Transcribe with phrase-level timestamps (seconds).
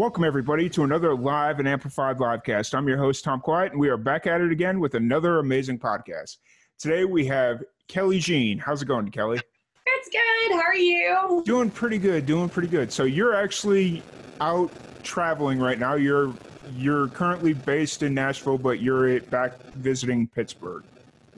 [0.00, 2.72] Welcome, everybody, to another live and amplified livecast.
[2.72, 5.78] I'm your host, Tom Quiet, and we are back at it again with another amazing
[5.78, 6.38] podcast.
[6.78, 8.58] Today we have Kelley Jeanne.
[8.58, 9.42] How's it going, Kelley?
[9.86, 10.54] It's good.
[10.54, 11.42] How are you?
[11.44, 12.24] Doing pretty good.
[12.24, 12.90] Doing pretty good.
[12.90, 14.02] So you're actually
[14.40, 15.96] out traveling right now.
[15.96, 16.32] You're
[16.78, 20.82] you're currently based in Nashville, but you're back visiting Pittsburgh.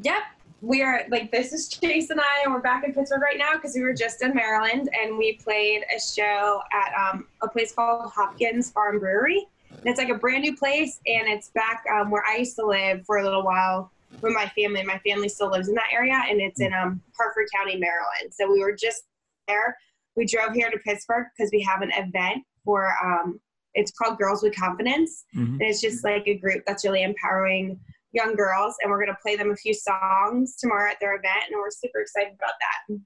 [0.02, 0.22] Yep.
[0.62, 3.54] We are like this is Chase and I, and we're back in Pittsburgh right now
[3.54, 7.72] because we were just in Maryland and we played a show at um, a place
[7.72, 9.44] called Hopkins Farm Brewery.
[9.70, 12.66] And it's like a brand new place, and it's back um, where I used to
[12.66, 14.84] live for a little while with my family.
[14.84, 18.32] My family still lives in that area, and it's in um, Harford County, Maryland.
[18.32, 19.02] So we were just
[19.48, 19.76] there.
[20.14, 23.40] We drove here to Pittsburgh because we have an event for um,
[23.74, 25.54] it's called Girls with Confidence, Mhm.
[25.54, 27.80] and it's just like a group that's really empowering
[28.12, 31.58] young girls, and we're gonna play them a few songs tomorrow at their event, and
[31.58, 33.00] we're super excited about that.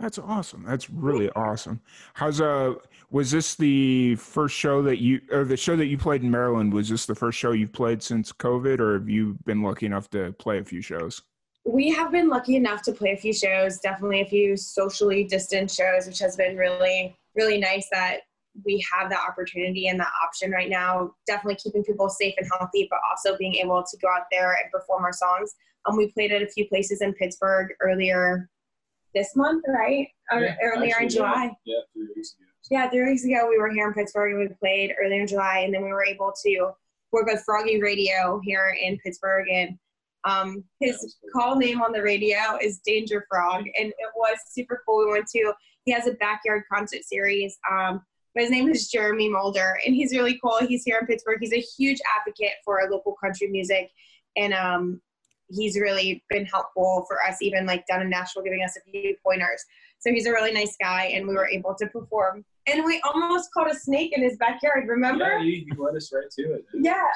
[0.00, 0.64] That's awesome.
[0.64, 1.80] That's really awesome.
[2.14, 2.74] How's uh
[3.10, 6.72] was this the first show that you or the show that you played in Maryland
[6.72, 10.08] was this the first show you've played since COVID or have you been lucky enough
[10.10, 11.22] to play a few shows?
[11.64, 15.70] We have been lucky enough to play a few shows, definitely a few socially distant
[15.70, 18.20] shows, which has been really, really nice that
[18.64, 21.12] we have that opportunity and that option right now.
[21.26, 24.70] Definitely keeping people safe and healthy, but also being able to go out there and
[24.72, 25.54] perform our songs.
[25.86, 28.48] Um, we played at a few places in Pittsburgh earlier
[29.14, 30.08] this month, right?
[30.30, 31.50] Or Yeah, earlier in July.
[31.64, 32.44] Yeah, yeah, three weeks ago.
[32.70, 35.60] Yeah, three weeks ago we were here in Pittsburgh and we played earlier in July,
[35.60, 36.70] and then we were able to
[37.12, 39.78] work with Froggy Radio here in Pittsburgh, and
[40.24, 45.06] um, his call name on the radio is Danger Frog, and it was super cool.
[45.06, 47.56] We went to he has a backyard concert series.
[47.70, 48.02] Um,
[48.34, 50.58] but his name is Jeremy Mulder, and he's really cool.
[50.66, 51.38] He's here in Pittsburgh.
[51.40, 53.90] He's a huge advocate for local country music,
[54.36, 55.00] and um,
[55.48, 59.16] he's really been helpful for us, even like down in Nashville, giving us a few
[59.24, 59.64] pointers.
[60.00, 62.44] So he's a really nice guy, and we were able to perform.
[62.66, 64.86] And we almost caught a snake in his backyard.
[64.86, 65.24] Remember?
[65.24, 66.66] Yeah, you, you led us right to it.
[66.74, 67.06] Yeah.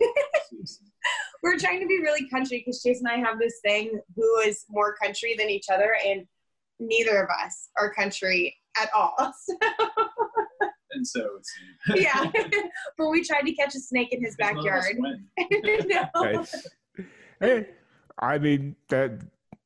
[1.42, 4.64] we're trying to be really country because Chase and I have this thing who is
[4.68, 6.26] more country than each other, and
[6.80, 9.14] neither of us are country at all.
[9.38, 9.54] so
[10.94, 11.28] it's So,
[11.94, 12.30] yeah,
[12.98, 15.86] but we tried to catch a snake in his Because none of us backyard.
[15.88, 16.26] No.
[16.26, 16.44] Okay.
[17.40, 17.66] Hey,
[18.18, 19.20] I mean that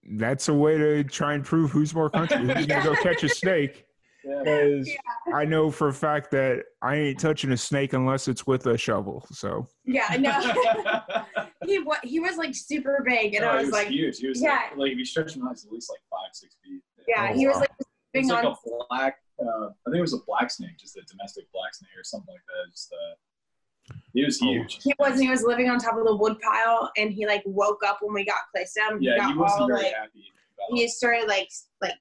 [0.09, 2.39] that's a way to try and prove who's more country.
[2.39, 3.85] Who's gonna go catch a snake?
[4.23, 5.35] Because Yeah.
[5.35, 8.77] I know for a fact that I ain't touching a snake unless it's with a
[8.79, 9.27] shovel.
[9.33, 11.43] So Yeah, no.
[11.65, 14.19] he wa- he was like super big, and No, I he was like, huge.
[14.19, 14.51] He was Yeah.
[14.71, 16.81] like, like if you stretch him out, he's at least like five, six feet.
[17.09, 18.53] yeah, Oh, he was like It's being like on.
[18.53, 19.17] a black.
[19.39, 22.35] Uh, I think it was a black snake, just a domestic black snake or something
[22.35, 22.71] like that.
[22.71, 24.47] Just uh, he was Oh.
[24.47, 24.83] huge.
[24.83, 25.19] He was.
[25.21, 28.15] He was living on top of the wood pile, and he like woke up when
[28.15, 28.99] we got close to him.
[29.01, 30.25] Yeah, got he wasn't all, very like, happy.
[30.59, 31.51] About he started like
[31.83, 31.95] like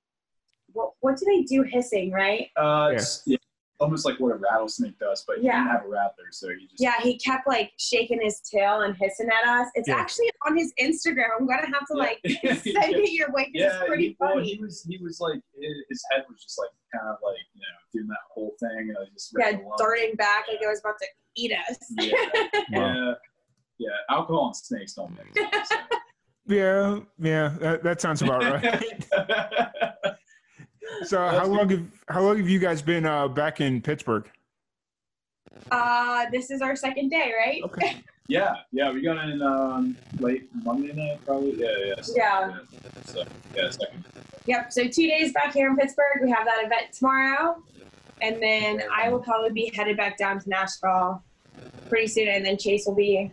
[0.72, 3.01] what what do they do hissing right Uh, Yeah.
[3.25, 3.38] yeah,
[3.79, 5.59] almost like what a rattlesnake does, but he Yeah.
[5.63, 8.95] didn't have a rattler, so he just yeah he kept like shaking his tail and
[8.99, 9.95] hissing at us it's Yeah.
[9.97, 12.03] actually on his instagram i'm gonna have to Yeah.
[12.03, 12.53] like Yeah.
[12.55, 15.39] send it your way 'cause Yeah, it's pretty he, well, he was he was like
[15.59, 18.89] his his head was just like kind of like you know doing that whole thing,
[18.89, 22.13] and I just yeah read darting back like it was about to eat us Yeah,
[22.71, 22.93] Wow.
[22.95, 23.13] yeah,
[23.77, 23.89] yeah.
[24.09, 25.67] Alcohol and snakes don't mix.
[25.69, 25.75] so.
[26.47, 30.15] yeah, yeah, that, that sounds about right.
[31.06, 34.29] So how long have how long have you guys been uh, back in Pittsburgh?
[35.72, 37.97] uh this is our second day right Okay.
[38.28, 38.91] yeah, yeah.
[38.91, 41.53] We got in um, late Monday night, probably.
[41.57, 42.01] Yeah, yeah.
[42.01, 42.57] so- Yeah.
[43.06, 43.23] So
[43.56, 44.03] yeah, second.
[44.47, 47.61] yep so two days back here in pittsburgh we have that event tomorrow
[48.22, 51.23] and then i will probably be headed back down to nashville
[51.90, 53.31] pretty soon and then chase will be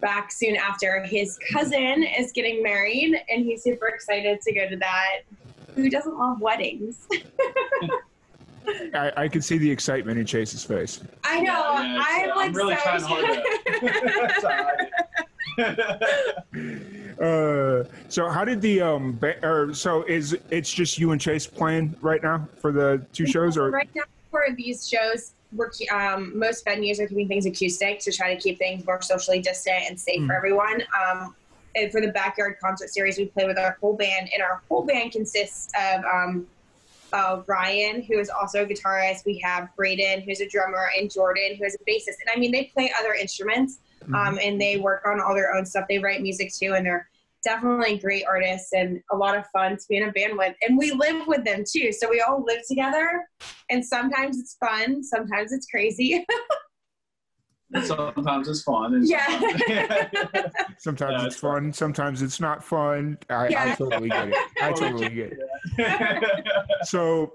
[0.00, 4.76] back soon after his cousin is getting married and he's super excited to go to
[4.76, 5.20] that
[5.74, 7.06] who doesn't love weddings?
[8.94, 11.00] I, I could see the excitement in Chase's face.
[11.24, 11.72] i know.
[11.74, 13.02] Yeah, yeah, i'm it's, uh, like I'm really so trying
[14.62, 14.90] hard
[17.20, 21.46] Uh, so how did the um ba- or so is it's just you and Chase
[21.46, 23.70] playing right now for the two shows or?
[23.70, 28.34] right now for these shows we're um, most venues are keeping things acoustic to try
[28.34, 30.36] to keep things more socially distant and safe for Mm.
[30.36, 30.82] everyone.
[30.98, 31.34] Um, and
[31.90, 35.12] for the backyard concert series we play with our whole band and our whole band
[35.12, 36.46] consists of um,
[37.12, 39.24] uh, Ryan, who is also a guitarist.
[39.24, 42.18] We have Braden, who's a drummer, and Jordan, who is a bassist.
[42.20, 43.78] And I mean, they play other instruments,
[44.14, 45.86] um, and they work on all their own stuff.
[45.88, 47.08] They write music too, and they're
[47.42, 50.54] definitely great artists and a lot of fun to be in a band with.
[50.66, 53.28] And we live with them too, so we all live together.
[53.70, 56.24] And sometimes it's fun, sometimes it's crazy.
[57.72, 58.94] And sometimes it's fun.
[58.94, 59.26] And Yeah.
[59.28, 61.72] sometimes- Sometimes Yeah, it's it's fun.
[61.72, 63.18] Sometimes it's not fun.
[63.28, 64.34] I, I totally get it.
[64.62, 65.32] I totally get
[65.78, 66.46] it.
[66.86, 67.34] So,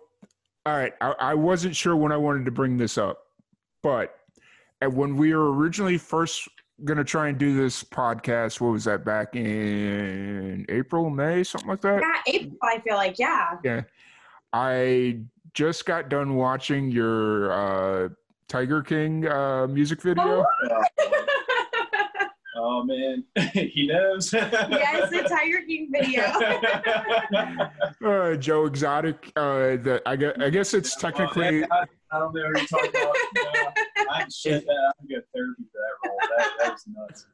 [0.65, 3.19] all right, I, I wasn't sure when I wanted to bring this up,
[3.83, 4.15] but
[4.81, 6.47] when we were originally first
[6.83, 11.69] going to try and do this podcast, what was that back in April, May, something
[11.69, 12.01] like that?
[12.01, 13.83] yeah, April, I feel like, yeah.
[14.53, 15.19] I
[15.53, 17.51] just got done watching your
[18.05, 18.09] uh,
[18.47, 20.45] Tiger King uh, music video.
[22.55, 24.31] oh man, he knows.
[24.33, 26.23] yes, the Tiger King video.
[28.05, 29.31] Uh, Joe Exotic.
[29.35, 31.63] Uh, the, I, guess, I guess it's technically.
[31.63, 33.15] Oh, I, I don't know what you're talking about.
[33.35, 34.63] No, I'm shit.
[34.69, 36.17] I'm go therapy for that role.
[36.37, 37.25] That, that was nuts.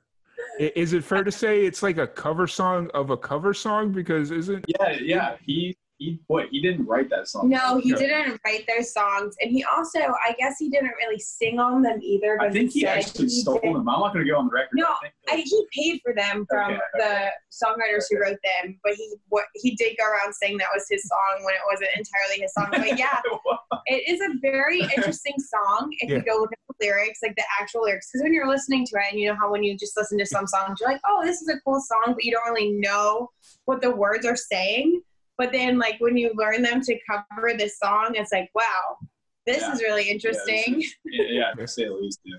[0.60, 3.92] Is it fair to say it's like a cover song of a cover song?
[3.92, 5.36] Because isn't Yeah, yeah.
[5.46, 6.19] He he.
[6.27, 6.48] What?
[6.51, 7.50] He didn't write that song.
[7.50, 7.95] No, he Yeah.
[7.98, 12.00] didn't write those songs, and he also, I guess, he didn't really sing on them
[12.01, 12.42] either.
[12.42, 13.88] I think he said actually stole did- them.
[13.88, 14.69] I'm not gonna go on the record.
[14.74, 14.88] No,
[15.30, 18.94] I think I, he paid for them from Okay, the songwriters who wrote them, but
[18.95, 22.42] he what he did go around saying that was his song when it wasn't entirely
[22.42, 22.68] his song.
[22.71, 23.21] But yeah,
[23.86, 26.18] it is a very interesting song if Yeah.
[26.18, 28.09] you go look at the lyrics, like the actual lyrics.
[28.12, 30.25] Because when you're listening to it, and you know how when you just listen to
[30.25, 33.30] some songs, you're like, oh, this is a cool song, but you don't really know
[33.65, 35.01] what the words are saying.
[35.38, 38.98] But then, like when you learn them to cover this song, it's like, wow,
[39.45, 39.74] this Yeah.
[39.74, 40.81] is really Yeah, interesting.
[40.81, 42.19] is- yeah, yeah, say the least.
[42.24, 42.36] Yeah.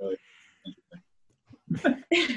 [0.00, 0.16] Really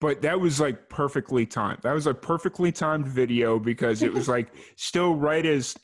[0.00, 1.80] but that was like perfectly timed.
[1.82, 5.74] That was a perfectly timed video because it was like still right as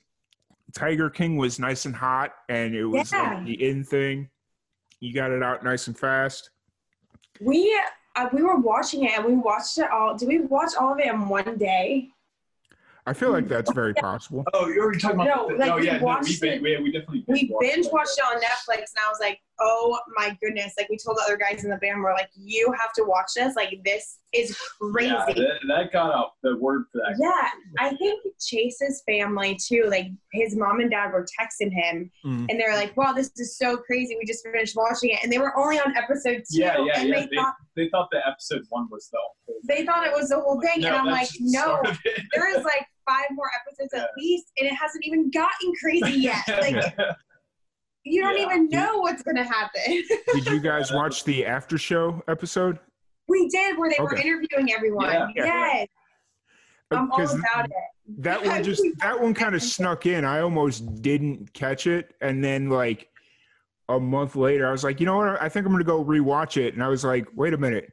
[0.74, 3.34] Tiger King was nice and hot and it was Yeah.
[3.34, 4.28] like the in thing.
[5.00, 6.50] You got it out nice and fast.
[7.40, 7.74] We
[8.16, 10.16] uh, we were watching it and we watched it all.
[10.16, 12.10] Did we watch all of it in one day?
[13.10, 14.44] I feel like that's very possible.
[14.54, 15.26] Oh, you were talking about?
[15.26, 17.52] No, the, like, oh we yeah, no, we, watched bin- it- we, we definitely We
[17.58, 20.74] binge watched it on Netflix and I was like, oh my goodness!
[20.78, 23.28] Like we told the other guys in the band, we're like, you have to watch
[23.36, 23.54] this.
[23.56, 25.08] Like this is crazy.
[25.10, 27.16] Yeah, that, that got out the word for that.
[27.20, 27.48] Yeah,
[27.84, 29.84] I think Chase's family too.
[29.88, 32.46] Like his mom and dad were texting him, Mm.
[32.48, 34.16] and they're like, "Wow, this is so crazy!
[34.18, 37.08] We just finished watching it, and they were only on episode two, Yeah, yeah, and
[37.08, 37.14] yeah.
[37.20, 39.56] they They, thought they thought the episode one was the whole.
[39.68, 42.22] they thought it was the whole thing, and I'm like, no, sort of it.
[42.34, 44.02] there is like five more episodes Yeah.
[44.02, 46.44] at least, and it hasn't even gotten crazy yet.
[46.60, 46.94] Like
[48.04, 48.44] you don't Yeah.
[48.46, 49.80] even know what's gonna happen.
[50.34, 52.78] Did you guys watch the after show episode?
[53.28, 55.08] we did where they were interviewing everyone.
[55.12, 55.44] Yeah, yeah.
[55.74, 55.86] yes,
[56.90, 57.70] I'm all about it.
[58.18, 60.24] that one just that one kind of snuck in.
[60.24, 63.08] I almost didn't catch it, and then like
[63.88, 65.40] a month later, I was like, you know what?
[65.40, 67.92] I think I'm gonna go rewatch it, and I was like, wait a minute.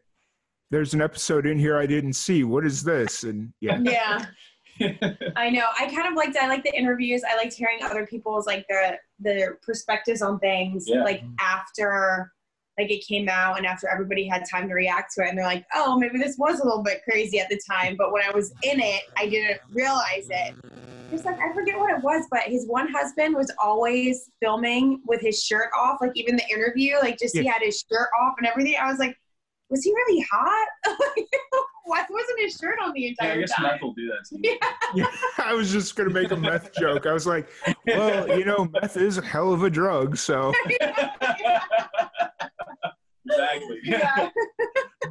[0.71, 2.43] There's an episode in here I didn't see.
[2.43, 3.23] What is this?
[3.23, 4.25] And yeah, Yeah.
[5.35, 5.65] I know.
[5.79, 6.37] I kind of liked.
[6.37, 7.23] I like the interviews.
[7.27, 10.85] I liked hearing other people's like the their perspectives on things.
[10.87, 11.03] Yeah.
[11.03, 12.31] Like after
[12.77, 15.45] like it came out and after everybody had time to react to it, and they're
[15.45, 18.31] like, "Oh, maybe this was a little bit crazy at the time." But when I
[18.31, 20.55] was in it, I didn't realize it.
[21.09, 25.21] Just like I forget what it was, but his one husband was always filming with
[25.21, 25.97] his shirt off.
[26.01, 28.75] Like even the interview, like just he had his shirt off and everything.
[28.79, 29.17] I was like,
[29.69, 30.67] was he really hot?
[31.87, 33.63] Why wasn't his shirt on the yeah, entire I guess time?
[33.63, 34.25] meth will do that.
[34.27, 34.57] To you.
[34.95, 35.05] Yeah,
[35.37, 37.05] I was just gonna make a meth joke.
[37.05, 37.47] I was like,
[37.85, 40.51] well, you know, meth is a hell of a drug, so.
[43.25, 43.79] exactly.
[43.83, 44.29] yeah.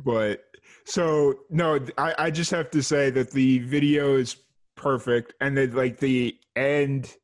[0.05, 0.45] But
[0.85, 4.37] so no, I, I just have to say that the video is
[4.77, 7.17] perfect, and then like the end,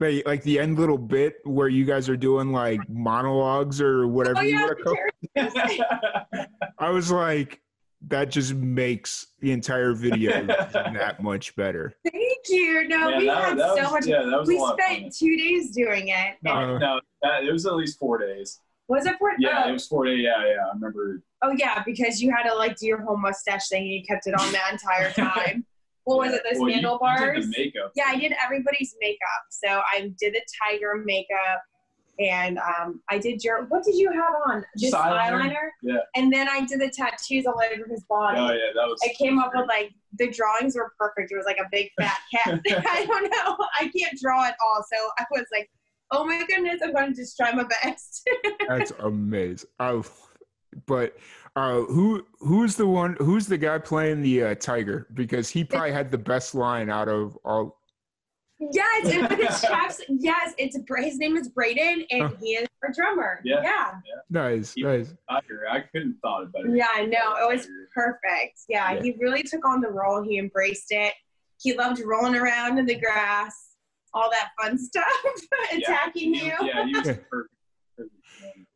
[0.00, 4.38] like like the end little bit where you guys are doing like monologues or whatever
[4.38, 6.46] Oh you yeah, want to call.
[6.78, 7.60] I was like,
[8.08, 11.94] that just makes the entire video that much better.
[12.04, 12.86] Thank you.
[12.88, 14.06] No, Yeah, we that- had that so was- much.
[14.06, 14.78] Yeah, we a fun.
[14.78, 16.36] spent two days doing it.
[16.42, 18.60] No, Uh, no, that, it was at least four days.
[18.88, 19.30] Was it for?
[19.38, 20.20] Yeah, oh, it was four days.
[20.20, 21.22] Yeah, yeah, I remember.
[21.42, 24.26] oh yeah, because you had to like do your whole mustache thing and you kept
[24.26, 25.64] it on the entire time.
[26.04, 26.42] What was it?
[26.44, 27.46] Those Well, you- you did handlebars?
[27.48, 27.92] the makeup.
[27.96, 29.44] yeah, I did everybody's makeup.
[29.48, 31.62] So I did the tiger makeup,
[32.18, 33.64] and um, I did your.
[33.66, 34.64] What did you have on?
[34.78, 35.42] Just eyeliner.
[35.42, 35.68] eyeliner.
[35.82, 35.98] Yeah.
[36.14, 38.38] And then I did the tattoos all over his body.
[38.38, 39.00] Oh yeah, that was.
[39.04, 41.32] I came up with like the drawings were perfect.
[41.32, 42.60] It was like a big fat cat.
[42.68, 43.56] I don't know.
[43.80, 44.84] I can't draw at all.
[44.92, 45.70] So I was like,
[46.10, 48.28] oh my goodness, I'm going to just try my best.
[48.68, 49.68] That's amazing.
[49.80, 50.04] Oh,
[50.86, 51.16] but
[51.56, 53.16] uh, who who's the one?
[53.20, 55.06] Who's the guy playing the uh, tiger?
[55.14, 57.80] Because he probably had the best line out of all.
[58.72, 60.00] Yes, and with his chaps.
[60.08, 62.30] Yes, it's his name is Braden, and Huh.
[62.40, 63.40] he is our drummer.
[63.44, 63.62] Yeah.
[63.62, 63.90] yeah,
[64.30, 65.14] Nice, nice.
[65.30, 65.62] Tiger.
[65.70, 66.76] I couldn't have thought it.
[66.76, 67.36] Yeah, I know.
[67.36, 68.60] It was perfect.
[68.68, 69.02] Yeah, Yeah.
[69.02, 70.22] he really took on the role.
[70.22, 71.12] He embraced it.
[71.60, 73.54] He loved rolling around in the grass,
[74.12, 75.04] all that fun stuff,
[75.72, 76.52] attacking He- you.
[76.62, 77.30] Yeah, he was perfect.
[77.30, 77.46] perfect one.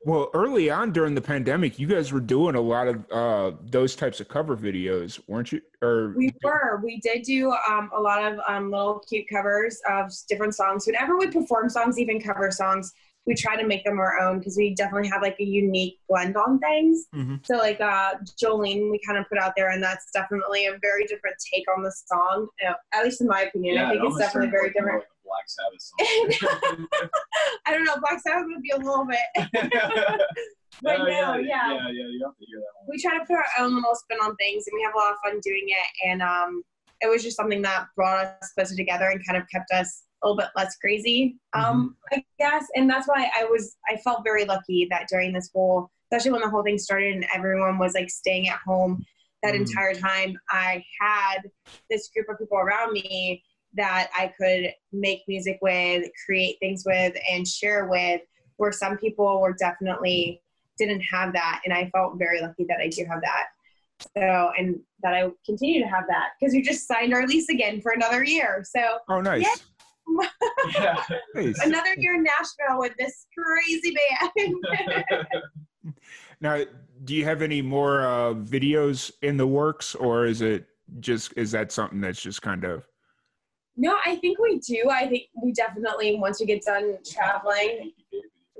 [0.08, 3.94] Well, early on during the pandemic, you guys were doing a lot of uh, those
[3.94, 5.60] types of cover videos, weren't you?
[5.82, 6.80] Or We were.
[6.82, 10.86] We did do um, a lot of um, little cute covers of different songs.
[10.86, 12.94] Whenever we perform songs, even cover songs,
[13.28, 16.36] we try to make them our own because we definitely have like a unique blend
[16.36, 17.06] on things.
[17.14, 17.44] Mhm.
[17.46, 21.04] So like uh, Jolene, we kind of put out there, and that's definitely a very
[21.04, 22.48] different take on the song.
[22.60, 25.04] You know, at least in my opinion, Yeah, I it think it's definitely very different.
[25.24, 25.82] Black Sabbath
[26.40, 26.78] song.
[27.66, 27.96] I don't know.
[28.00, 29.20] Black Sabbath would be a little bit.
[30.82, 31.72] But No, no, yeah, yeah.
[31.74, 32.86] yeah, yeah, you have to hear that one.
[32.88, 35.10] we try to put our own little spin on things and we have a lot
[35.12, 36.62] of fun doing it and um,
[37.00, 40.07] it was just something that brought us closer together and kind of kept us a
[40.22, 42.66] little bit less crazy um, i guess.
[42.74, 46.40] And that's why i was i felt very lucky that during this whole especially when
[46.40, 49.04] the whole thing started and everyone was like staying at home
[49.42, 49.60] that Mhm.
[49.60, 51.42] entire time i had
[51.90, 53.42] this group of people around me
[53.74, 58.20] that i could make music with create things with and share with
[58.56, 60.42] where some people were definitely
[60.78, 61.60] didn't have that.
[61.64, 63.46] And i felt very lucky that i do have that.
[64.16, 67.80] So and that i continue to have that because we just signed our lease again
[67.80, 68.64] for another year.
[68.64, 69.54] So oh, nice, Yeah.
[71.34, 71.58] nice.
[71.64, 74.54] another year in nashville with this crazy band
[76.40, 76.62] Now,
[77.04, 80.66] do you have any more uh, videos in the works, or is it
[81.00, 82.86] just is that something that's just kind of
[83.76, 87.92] no i think we do i think we definitely once we get done traveling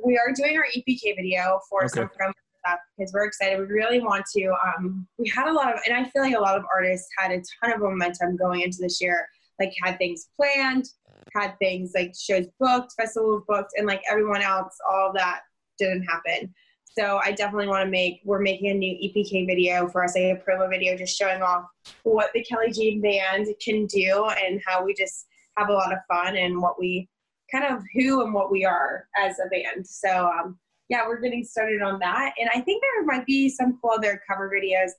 [0.05, 2.00] we are doing our EPK video for Okay.
[2.00, 2.33] some promo
[2.64, 3.59] stuff because we're excited.
[3.59, 4.52] We really want to.
[4.67, 7.31] Um, we had a lot of, and I feel like a lot of artists had
[7.33, 9.28] a ton of momentum going into this year.
[9.59, 10.88] Like had things planned,
[11.35, 15.41] had things like shows booked, festivals booked, and like everyone else, all that
[15.79, 16.55] didn't happen.
[16.99, 18.21] So I definitely want to make.
[18.25, 21.65] We're making a new EPK video for us, like a promo video, just showing off
[22.03, 25.99] what the Kelley Jeanne band can do and how we just have a lot of
[26.09, 27.09] fun and what we
[27.53, 29.87] kind of who and what we are as a band.
[29.87, 33.79] So um, yeah, we're getting started on that, and I think there might be some
[33.81, 34.91] cool other cover videos.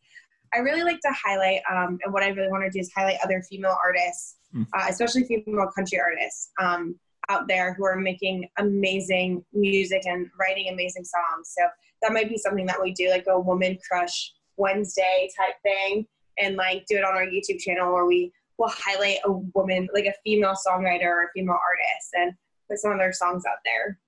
[0.53, 3.18] I really like to highlight, um, and what I really want to do is highlight
[3.24, 4.65] other female artists, Mm.
[4.74, 10.70] uh, especially female country artists um, out there who are making amazing music and writing
[10.74, 11.53] amazing songs.
[11.56, 11.68] So
[12.01, 16.08] that might be something that we do, like a woman crush Wednesday type thing,
[16.39, 20.06] and like do it on our YouTube channel where we will highlight a woman, like
[20.06, 22.34] a female songwriter or a female artist, and
[22.68, 24.00] put some of their songs out there.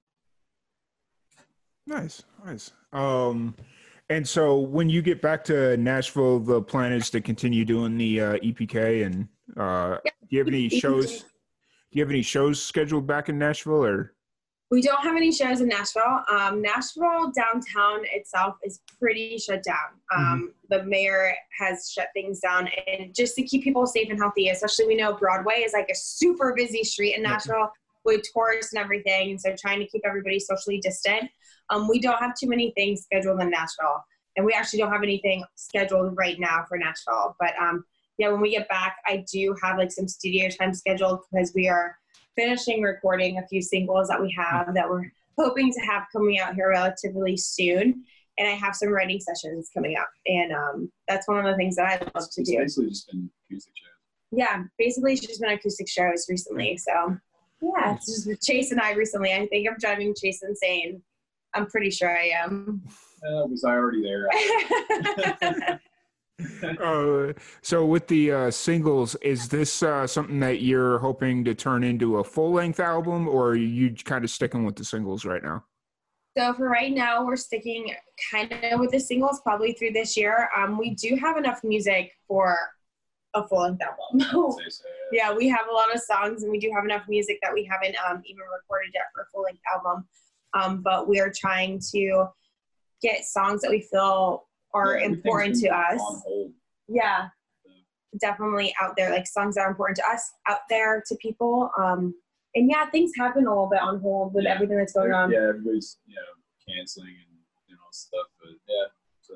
[1.86, 2.72] nice, nice?
[2.94, 3.56] Um,
[4.12, 8.22] and so when you get back to Nashville, the plan is to continue doing the
[8.22, 9.28] uh, EPK, and
[9.58, 10.12] uh, Yeah.
[10.22, 11.22] do you have any shows?
[11.22, 14.14] Do you have any shows scheduled back in Nashville, or
[14.70, 16.24] We don't have any shows in Nashville.
[16.30, 19.90] Um, Nashville downtown itself is pretty shut down.
[20.16, 24.50] Um, The mayor has shut things down, and just to keep people safe and healthy,
[24.50, 27.24] especially we know Broadway is like a super busy street in.
[27.24, 27.72] Nashville
[28.04, 29.30] with tourists and everything.
[29.32, 31.30] And so trying to keep everybody socially distant.
[31.72, 34.04] Um, we don't have too many things scheduled in Nashville,
[34.36, 37.36] and we actually don't have anything scheduled right now for Nashville.
[37.40, 37.84] But um,
[38.18, 41.68] yeah, when we get back, I do have like some studio time scheduled because we
[41.70, 41.98] are
[42.36, 46.54] finishing recording a few singles that we have that we're hoping to have coming out
[46.56, 48.04] here relatively soon.
[48.38, 51.76] And I have some writing sessions coming up, and um, that's one of the things
[51.78, 52.58] that I love to It's do.
[52.58, 53.88] basically just been acoustic shows.
[54.32, 56.78] Yeah, basically, it's just been acoustic shows recently.
[56.78, 57.18] So
[57.62, 59.34] yeah, it's just with Chase and I recently.
[59.34, 61.02] I think I'm driving Chase insane.
[61.54, 62.82] I'm pretty sure I am.
[63.24, 65.80] Uh, was I already there?
[66.82, 71.84] uh, so with the uh, singles, is this uh, something that you're hoping to turn
[71.84, 75.44] into a full length album, or are you kind of sticking with the singles right
[75.44, 75.64] now?
[76.38, 77.94] So for right now, we're sticking
[78.32, 80.50] kind of with the singles probably through this year.
[80.56, 82.58] Um, we do have enough music for
[83.34, 84.22] a full length album.
[84.22, 85.30] Say so, yeah.
[85.30, 87.70] yeah, we have a lot of songs, and we do have enough music that we
[87.70, 90.08] haven't um, even recorded yet for a full length album.
[90.54, 92.28] Um, but we are trying to
[93.02, 96.02] get songs that we feel are Yeah, important to us.
[96.88, 97.30] Yeah,
[98.20, 101.70] definitely out there, like songs that are important to us out there to people.
[101.78, 102.14] Um,
[102.56, 104.56] and yeah, things have been a little bit on hold with Yeah.
[104.56, 105.32] everything that's going on.
[105.32, 108.86] Yeah, everybody's you know canceling and you know stuff, but yeah.
[109.22, 109.36] So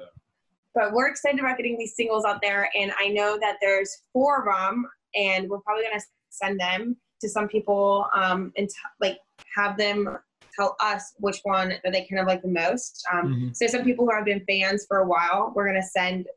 [0.74, 4.40] but we're excited about getting these singles out there and i know that there's four
[4.40, 8.76] of them and we're probably going to send them to some people um, and t-
[9.00, 9.18] like
[9.56, 10.18] have them
[10.56, 13.56] tell us which one that they kind of like the most um, Mhm.
[13.56, 16.28] so some people who have been fans for a while we're going to send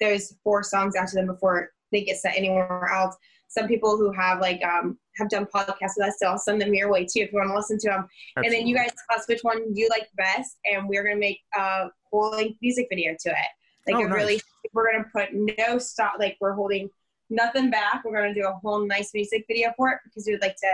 [0.00, 3.16] those four songs out to them before they get sent anywhere else
[3.48, 6.74] some people who have like um, have done podcasts with us, so I'll send them
[6.74, 8.08] your way too if you want to listen to them.
[8.36, 11.38] And then you guys tell us which one you like best, and we're gonna make
[11.56, 13.36] a full length music video to it.
[13.86, 14.16] Like Oh, a nice.
[14.18, 14.40] really,
[14.74, 16.14] we're gonna put no stop.
[16.18, 16.90] Like we're holding
[17.30, 18.02] nothing back.
[18.04, 20.72] We're gonna do a whole nice music video for it because we would like to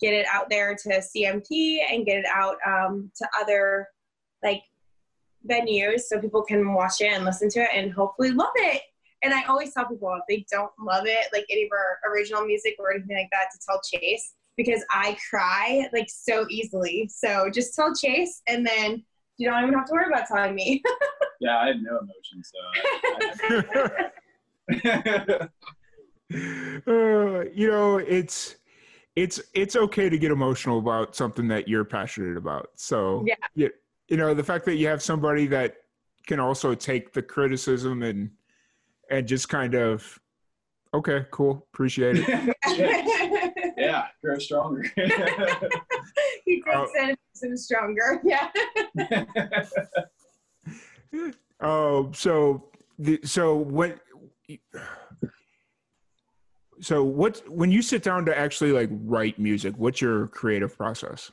[0.00, 3.88] get it out there to CMT and get it out um, to other
[4.42, 4.62] like
[5.48, 8.82] venues so people can watch it and listen to it and hopefully love it.
[9.22, 12.44] And I always tell people if they don't love it, like any of our original
[12.44, 17.10] music or anything like that, to tell Chase because I cry like so easily.
[17.12, 19.04] So just tell Chase and then
[19.38, 20.82] you don't even have to worry about telling me.
[21.40, 22.58] Yeah, I have no emotion, so.
[24.74, 25.48] I-
[26.90, 28.56] uh, you know, it's
[29.18, 32.70] it's it's okay to get emotional about something that you're passionate about.
[32.76, 33.34] So Yeah.
[33.54, 33.70] you,
[34.08, 35.76] you know, the fact that you have somebody that
[36.26, 38.30] can also take the criticism and
[39.10, 40.18] and just kind of
[40.94, 42.54] okay, cool, appreciate it.
[43.76, 44.82] yeah, grow stronger.
[44.94, 48.20] he takes it and him stronger.
[48.24, 48.48] Yeah.
[51.60, 52.70] Oh, so
[53.00, 53.98] the so what
[56.80, 61.30] so what when you sit down to actually like write music, what's your creative process?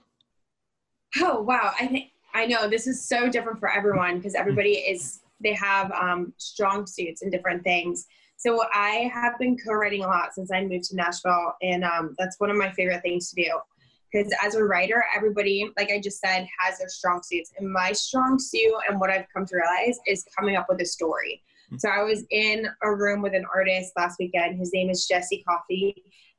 [1.21, 1.71] Oh wow!
[1.79, 5.91] I think I know this is so different for everyone because everybody is they have
[5.91, 8.05] um, strong suits and different things.
[8.37, 12.39] So I have been co-writing a lot since I moved to Nashville, and um, that's
[12.39, 13.51] one of my favorite things to do.
[14.11, 17.91] Because as a writer, everybody, like I just said, has their strong suits, and my
[17.91, 21.41] strong suit and what I've come to realize is coming up with a story.
[21.77, 24.57] So I was in a room with an artist last weekend.
[24.57, 25.95] His name is Jesse Coffey,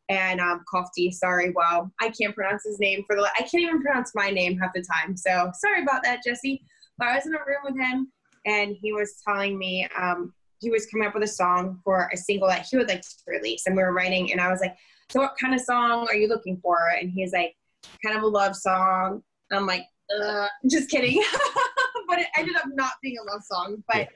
[0.09, 1.12] and um, Kofty.
[1.12, 3.23] Sorry, wow, I can't pronounce his name for the.
[3.37, 5.16] I can't even pronounce my name half the time.
[5.16, 6.62] So sorry about that, Jesse.
[6.99, 8.11] But I was in a room with him,
[8.47, 12.16] and he was telling me um, he was coming up with a song for a
[12.16, 14.33] single that he would like to release, and we were writing.
[14.33, 14.76] And I was like,
[15.11, 17.55] "So what kind of song are you looking for?" And he's like,
[18.05, 19.85] "Kind of a love song." And I'm like,
[20.19, 21.23] uh, "Just kidding,"
[22.08, 24.08] but it ended up not being a love song, but.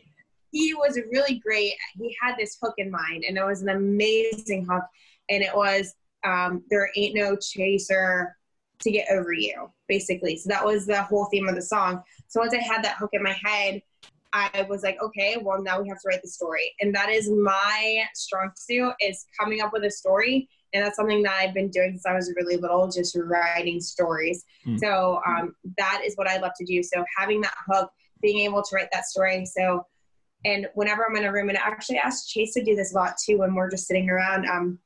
[0.50, 1.74] He was really great.
[1.94, 4.84] He had this hook in mind, and it was an amazing hook
[5.30, 8.36] and it was um, there ain't no chaser
[8.80, 12.40] to get over you basically so that was the whole theme of the song so
[12.40, 13.82] once i had that hook in my head
[14.32, 17.30] i was like okay well now we have to write the story and that is
[17.30, 21.68] my strong suit is coming up with a story and that's something that i've been
[21.68, 24.76] doing since i was really little just writing stories Hmm.
[24.78, 27.90] so um, that is what i love to do so having that hook
[28.22, 29.84] being able to write that story so
[30.44, 32.96] and whenever i'm in a room and I actually asked chase to do this a
[32.96, 34.78] lot too when we're just sitting around um,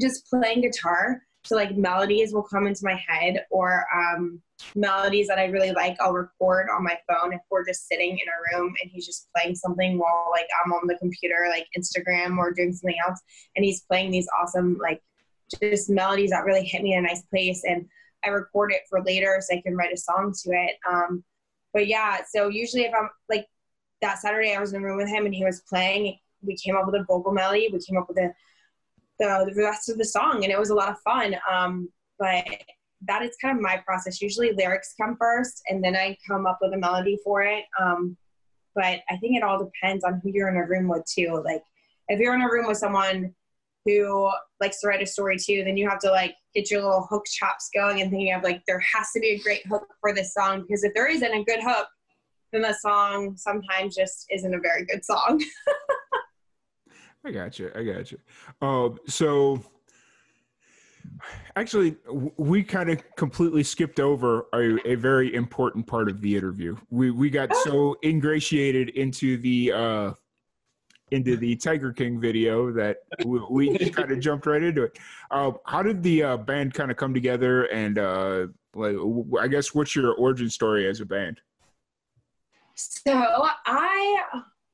[0.00, 1.22] just playing guitar.
[1.44, 4.42] So like melodies will come into my head or um,
[4.74, 8.18] melodies that I really like, I'll record on my phone if we're just sitting in
[8.18, 12.38] a room and he's just playing something while like I'm on the computer, like Instagram
[12.38, 13.20] or doing something else.
[13.54, 15.00] And he's playing these awesome, like
[15.62, 17.62] just melodies that really hit me in a nice place.
[17.64, 17.86] And
[18.24, 20.76] I record it for later so I can write a song to it.
[20.90, 21.22] Um,
[21.72, 23.46] but yeah, so usually if I'm like
[24.02, 26.76] that Saturday I was in the room with him and he was playing, we came
[26.76, 28.32] up with a vocal melody, we came up with the,
[29.18, 31.36] the rest of the song and it was a lot of fun.
[31.50, 32.44] Um, but
[33.06, 34.20] that is kind of my process.
[34.20, 37.64] Usually lyrics come first and then i come up with a melody for it.
[37.80, 38.16] Um,
[38.74, 41.42] but i think it all depends on who you're in a room with too.
[41.44, 41.62] Like
[42.08, 43.34] if you're in a room with someone
[43.86, 44.30] who
[44.60, 47.24] likes to write a story too then you have to like get your little hook
[47.26, 50.34] chops going and thinking of like there has to be a great hook for this
[50.34, 51.86] song because if there isn't a good hook
[52.56, 55.42] then the song sometimes just isn't a very good song
[57.26, 57.72] I got you.
[57.74, 58.18] I got you.
[58.62, 59.60] Uh, so,
[61.56, 61.96] actually,
[62.36, 66.76] we kind of completely skipped over a, a very important part of the interview.
[66.90, 70.12] We we got so ingratiated into the uh,
[71.10, 74.98] into the Tiger King video that we, we just kind of jumped right into it.
[75.30, 77.64] Uh, how did the uh, band kind of come together?
[77.64, 78.96] And uh, like,
[79.40, 81.40] I guess what's your origin story as a band?
[82.76, 84.22] So I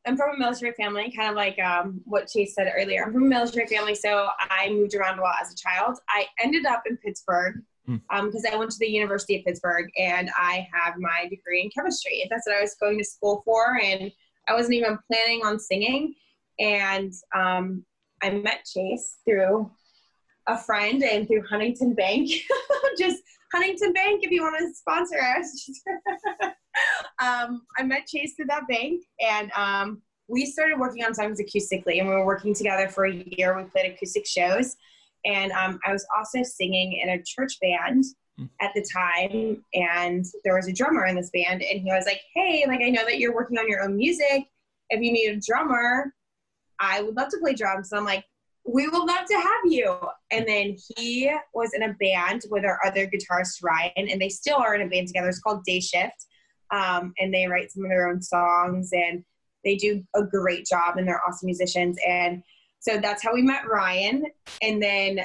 [0.06, 3.04] am from a military family, kind of like um, what Chase said earlier.
[3.04, 5.98] I'm from a military family, so I moved around a lot as a child.
[6.08, 7.96] I ended up in Pittsburgh Hmm.
[8.26, 12.26] because I went to the University of Pittsburgh and I have my degree in chemistry.
[12.30, 14.12] That's what I was going to school for, and
[14.48, 16.14] I wasn't even planning on singing.
[16.60, 17.84] And um,
[18.22, 19.70] I met Chase through
[20.46, 22.30] a friend and through Huntington Bank.
[22.98, 25.70] Just Huntington Bank, if you want to sponsor us.
[27.22, 31.98] um, I met Chase through that bank, and um, we started working on songs acoustically,
[31.98, 33.56] and we were working together for a year.
[33.56, 34.76] We played acoustic shows,
[35.24, 38.04] and um, I was also singing in a church band
[38.38, 38.46] Hmm.
[38.62, 42.20] at the time, and there was a drummer in this band, and he was like,
[42.34, 44.44] "Hey, like I know that you're working on your own music.
[44.88, 46.14] If you need a drummer,
[46.80, 48.24] I would love to play drums." And I'm like,
[48.64, 49.98] we would love to have you.
[50.30, 54.56] And then he was in a band with our other guitarist, Ryan, and they still
[54.56, 55.28] are in a band together.
[55.28, 56.26] It's called Day Shift.
[56.72, 59.22] Um, and they write some of their own songs and
[59.64, 61.98] they do a great job and they're awesome musicians.
[62.06, 62.42] And
[62.80, 64.24] so that's how we met Ryan.
[64.60, 65.20] And then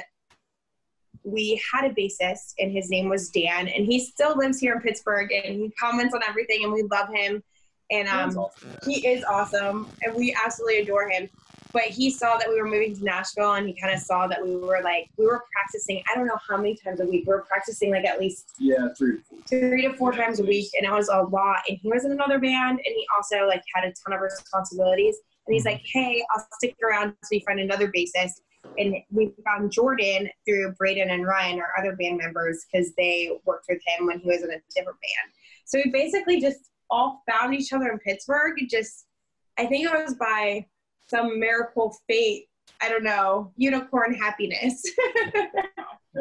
[1.24, 4.80] we had a bassist and his name was Dan and he still lives here in
[4.80, 7.42] Pittsburgh and he comments on everything and we love him.
[7.90, 8.70] And um, awesome.
[8.84, 11.28] he is awesome and we absolutely adore him
[11.72, 14.42] but he saw that we were moving to Nashville and he kind of saw that
[14.42, 17.34] we were like we were practicing I don't know how many times a week we
[17.34, 19.18] were practicing like at least Yeah, three.
[19.48, 22.12] three to four times a week and it was a lot and he was in
[22.12, 25.74] another band and he also like had a ton of responsibilities and he's mm-hmm.
[25.74, 28.40] like hey I'll stick around so we find another bassist
[28.76, 33.66] and we found Jordan through Braden and Ryan our other band members because they worked
[33.68, 35.32] with him when he was in a different band.
[35.64, 39.06] So we basically just all found each other in Pittsburgh just
[39.58, 40.66] I think it was by
[41.10, 42.46] some miracle fate.
[42.80, 44.82] I don't know, unicorn happiness.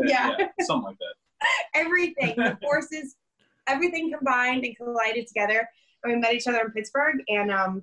[0.06, 0.48] Yeah, Yeah.
[0.62, 1.48] something like that.
[1.76, 3.16] everything, the forces,
[3.68, 5.68] everything combined and collided together.
[6.04, 7.16] And we met each other in Pittsburgh.
[7.30, 7.82] And um,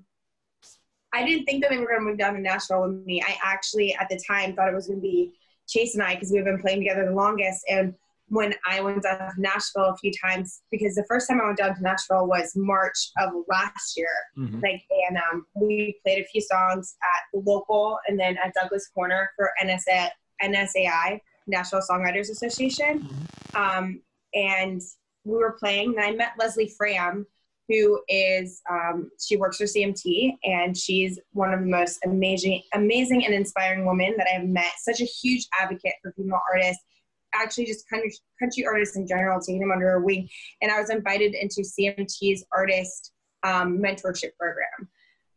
[1.12, 3.22] I didn't think that they were going to move down to Nashville with me.
[3.22, 5.32] I actually, at the time, thought it was going to be
[5.66, 7.64] Chase and I because we've been playing together the longest.
[7.68, 7.94] And
[8.28, 11.58] when I went down to Nashville a few times, because the first time I went
[11.58, 14.08] down to Nashville was March of last year.
[14.38, 14.62] Mhm.
[14.62, 18.88] like and um, we played a few songs at the local and then at Douglas
[18.88, 20.10] Corner for NSA,
[20.42, 23.08] NSAI National Songwriters Association.
[23.54, 24.02] Um,
[24.34, 24.80] and
[25.24, 27.26] we were playing and I met Leslie Fram
[27.68, 33.24] who is um, she works for CMT and she's one of the most amazing amazing
[33.24, 34.72] and inspiring women that I've met.
[34.78, 36.84] Such a huge advocate for female artists
[37.34, 40.28] actually just country, country artists in general taking them under her wing
[40.62, 44.88] and I was invited into CMT's artist um, mentorship program.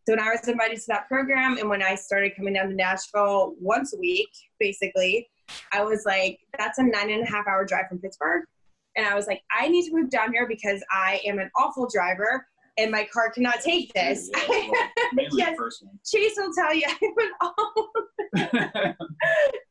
[0.07, 2.73] So when I was invited to that program and when I started coming down to
[2.75, 5.27] Nashville once a week, basically,
[5.73, 8.45] I was like, that's a nine and a half hour drive from Pittsburgh.
[8.95, 11.89] And I was like, I need to move down here because I am an awful
[11.93, 14.29] driver and my car cannot take this.
[14.33, 14.71] Yeah, well,
[15.33, 15.49] Yes.
[15.51, 15.99] the first one.
[16.05, 17.89] Chase will tell you I'm an awful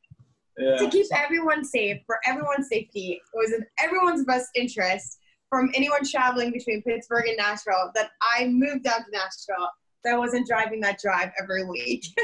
[0.59, 0.77] yeah.
[0.77, 3.21] to keep everyone safe for everyone's safety.
[3.21, 8.47] It was in everyone's best interest from anyone traveling between Pittsburgh and Nashville that I
[8.47, 9.71] moved down to Nashville.
[10.05, 12.05] So I wasn't driving that drive every week.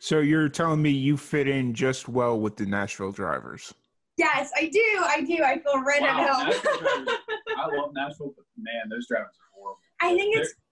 [0.00, 3.74] So you're telling me you fit in just well with the Nashville drivers?
[4.16, 5.04] yes, I do.
[5.04, 5.42] I do.
[5.44, 7.08] I feel right Wow, at home.
[7.58, 9.80] I love Nashville, but man, those drivers are horrible.
[10.00, 10.67] I think it's They're,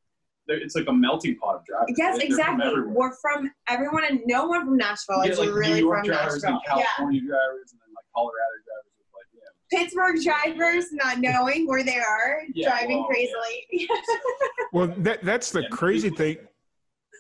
[0.49, 1.95] it's like a melting pot of drivers.
[1.97, 2.83] yes, They're- they're from exactly.
[2.93, 5.99] We're from everyone and no one from Nashville You is get, like really New York
[6.05, 6.51] from drivers Nashville.
[6.51, 6.85] and Yeah.
[6.85, 9.79] California drivers, and then like Colorado drivers like yeah.
[9.79, 13.67] Pittsburgh drivers not knowing where they are, Yeah, driving well, crazily.
[14.73, 16.37] Well, that that's the Yeah, crazy thing,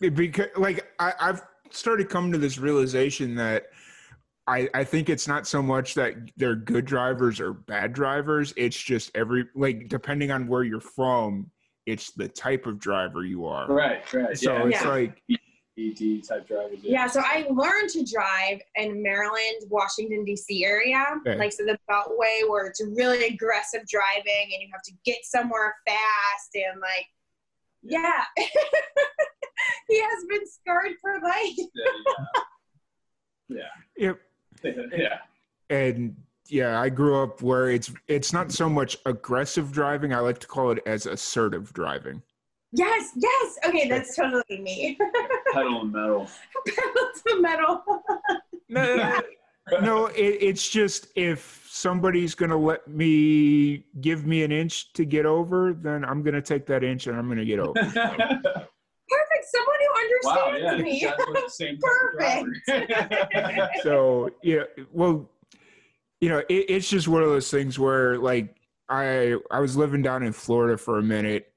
[0.00, 3.66] because like I, I've started coming to this realization that
[4.46, 8.52] I I think it's not so much that they're good drivers or bad drivers.
[8.56, 11.50] It's just every like depending on where you're from,
[11.86, 13.66] it's the type of driver you are.
[13.72, 14.36] Right, right.
[14.36, 14.66] So yeah.
[14.66, 14.88] it's Yeah.
[14.88, 15.22] like
[15.78, 16.78] ET type drivers.
[16.82, 20.64] Yeah, so I learned to drive in Maryland, Washington D.C.
[20.64, 21.36] area, Okay.
[21.38, 25.74] like so the Beltway, where it's really aggressive driving and you have to get somewhere
[25.86, 27.06] fast and like,
[27.82, 28.24] yeah,
[29.88, 31.56] he has been scarred for life.
[33.48, 33.62] Yeah,
[33.96, 34.18] yep.
[34.64, 35.18] yeah, yeah.
[35.70, 36.16] and
[36.48, 40.12] yeah, I grew up where it's it's not so much aggressive driving.
[40.12, 42.22] I like to call it as assertive driving.
[42.72, 43.58] Yes, yes.
[43.66, 44.98] Okay, that's totally me.
[45.52, 46.28] Pedal and metal.
[46.66, 47.84] Pedal to metal.
[48.68, 49.20] No,
[49.80, 55.26] no, it, it's just if somebody's gonna let me give me an inch to get
[55.26, 57.72] over, then I'm gonna take that inch and I'm gonna get over.
[59.08, 59.44] Perfect.
[59.48, 61.00] Someone who wow, understands yeah, me.
[61.00, 61.78] you guys were the same
[63.48, 65.30] type so yeah, well,
[66.20, 68.56] you know, it, it's just one of those things where like
[68.88, 71.52] I I was living down in Florida for a minute,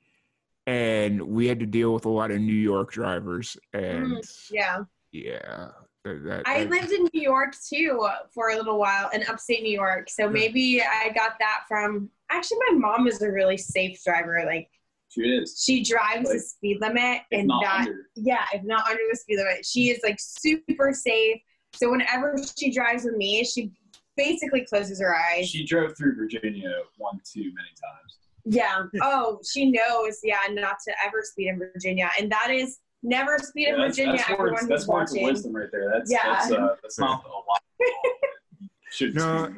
[0.67, 4.83] and we had to deal with a lot of New York drivers, and mm, yeah.
[5.11, 5.69] yeah,
[6.03, 9.63] that, that, I that- lived in New York too for a little while in upstate
[9.63, 10.09] New York.
[10.09, 14.43] So maybe I got that from actually my mom is a really safe driver.
[14.45, 14.69] Like
[15.09, 15.61] she is.
[15.63, 18.05] she drives the speed limit and not not under.
[18.15, 19.65] yeah, if not under the speed limit.
[19.65, 21.41] She is like super safe.
[21.73, 23.71] So whenever she drives with me, she
[24.19, 25.49] basically closes her eyes.
[25.49, 28.17] She drove through Virginia one too many times.
[28.45, 28.83] Yeah.
[29.01, 32.09] Oh, she knows, yeah, not to ever speed in Virginia.
[32.19, 35.11] And that is never speed in Yeah, that's, Virginia, that's everyone words, who's that's words
[35.11, 35.25] of watching.
[35.27, 35.89] wisdom right there.
[35.93, 36.23] That's Yeah.
[36.33, 37.61] that's, uh, that's not a lot.
[38.91, 39.53] Should No,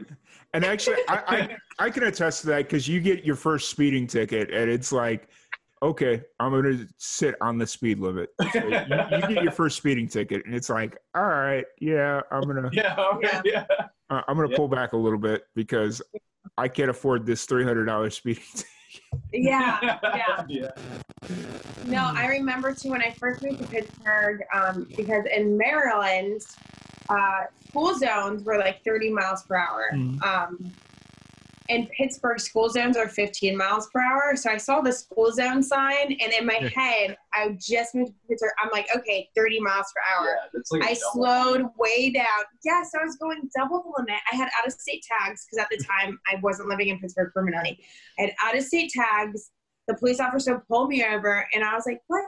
[0.53, 4.05] and actually, I, I I can attest to that because you get your first speeding
[4.05, 5.29] ticket, and it's like,
[5.81, 8.29] okay, I'm going to sit on the speed limit.
[8.51, 12.41] So you, you get your first speeding ticket, and it's like, all right, yeah, I'm
[12.43, 13.65] gonna, Yeah, okay, yeah.
[14.11, 14.57] Uh, I'm gonna Yeah.
[14.57, 16.01] pull back a little bit because
[16.57, 18.43] I can't afford this three hundred dollars speeding.
[18.53, 18.65] ticket.
[19.31, 20.45] Yeah, yeah.
[20.47, 20.71] yeah.
[21.85, 26.41] No, I remember too when I first moved to Pittsburgh, um, because in Maryland,
[27.09, 29.85] uh, school zones were like 30 miles per hour.
[29.93, 30.21] Mhm.
[30.23, 30.71] Um,
[31.71, 34.35] in Pittsburgh, school zones are 15 miles per hour.
[34.35, 36.69] So I saw the school zone sign, and in my Yeah.
[36.69, 38.51] head, I just moved to Pittsburgh.
[38.61, 40.37] I'm like, okay, 30 miles per hour.
[40.53, 41.11] Yeah, like a I double.
[41.13, 42.43] slowed way down.
[42.63, 44.21] Yes, I was going double the limit.
[44.31, 47.31] I had out of state tags because at the time I wasn't living in Pittsburgh
[47.33, 47.83] permanently.
[48.19, 49.51] I had out of state tags.
[49.87, 52.25] The police officer pulled me over, and I was like, "What?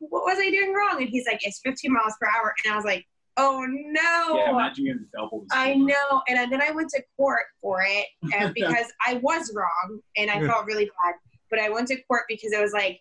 [0.00, 2.76] What was I doing wrong?" And he's like, "It's 15 miles per hour," and I
[2.76, 3.06] was like,
[3.40, 5.44] "Oh no!" Yeah, imagine double.
[5.50, 6.22] I know.
[6.28, 10.46] And then I went to court for it and because I was wrong and I
[10.46, 11.14] felt really bad.
[11.50, 13.00] But I went to court because it was like,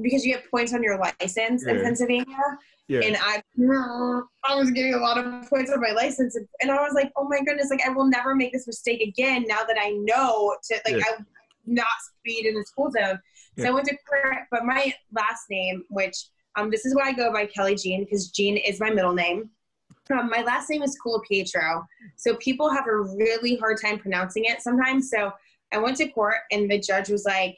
[0.00, 2.36] because you get points on your license in Pennsylvania.
[2.86, 3.42] Yeah, And I,
[4.44, 6.36] I was getting a lot of points on my license.
[6.60, 9.46] And I was like, oh my goodness, like I will never make this mistake again
[9.48, 11.02] now that I know to, like, Yeah.
[11.06, 11.24] I
[11.66, 11.86] not
[12.18, 13.18] speed in the school zone.
[13.56, 13.70] So Yeah.
[13.70, 17.32] I went to court, but my last name, which um, this is why I go
[17.32, 19.50] by Kelley Jeanne because Jeanne is my middle name.
[20.10, 21.86] Um, my last name is Cool Pietro,
[22.16, 25.10] so people have a really hard time pronouncing it sometimes.
[25.10, 25.32] So
[25.72, 27.56] I went to court, and the judge was like,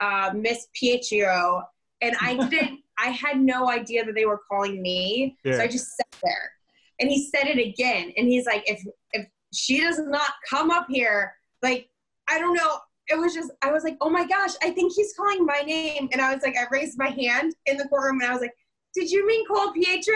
[0.00, 1.62] uh, "Miss Pietro,"
[2.00, 2.80] and I didn't.
[2.98, 5.56] I had no idea that they were calling me, Yeah.
[5.56, 6.52] so I just sat there.
[7.00, 10.86] And he said it again, and he's like, "If if she does not come up
[10.90, 11.88] here, like
[12.28, 12.78] I don't know."
[13.08, 16.08] It was just, I was like, oh my gosh, I think he's calling my name.
[16.12, 18.54] And I was like, I raised my hand in the courtroom and I was like,
[18.94, 20.14] did you mean Cole Pietro?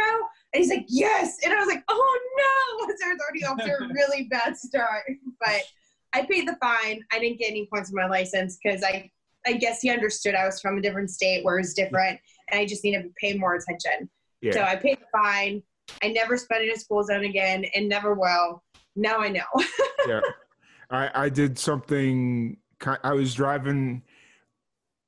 [0.55, 1.39] And he's like, yes.
[1.45, 2.87] And I was like, oh no.
[2.99, 5.05] So I was already off to a really bad start.
[5.41, 5.63] But
[6.15, 7.05] I paid the fine.
[7.13, 9.11] I didn't get any points on my license because I,
[9.47, 12.19] I guess he understood I was from a different state where it's different
[12.51, 14.09] and I just needed to pay more attention.
[14.41, 14.53] yeah.
[14.53, 15.63] So I paid the fine.
[16.03, 18.63] I never spent it in a school zone again and never will.
[18.97, 19.45] Now I know.
[20.09, 20.21] yeah.
[20.91, 22.57] I, I did something.
[23.03, 24.03] I was driving.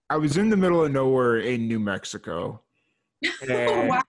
[0.09, 2.63] I was in the middle of nowhere in New Mexico,
[3.49, 4.03] and, wow.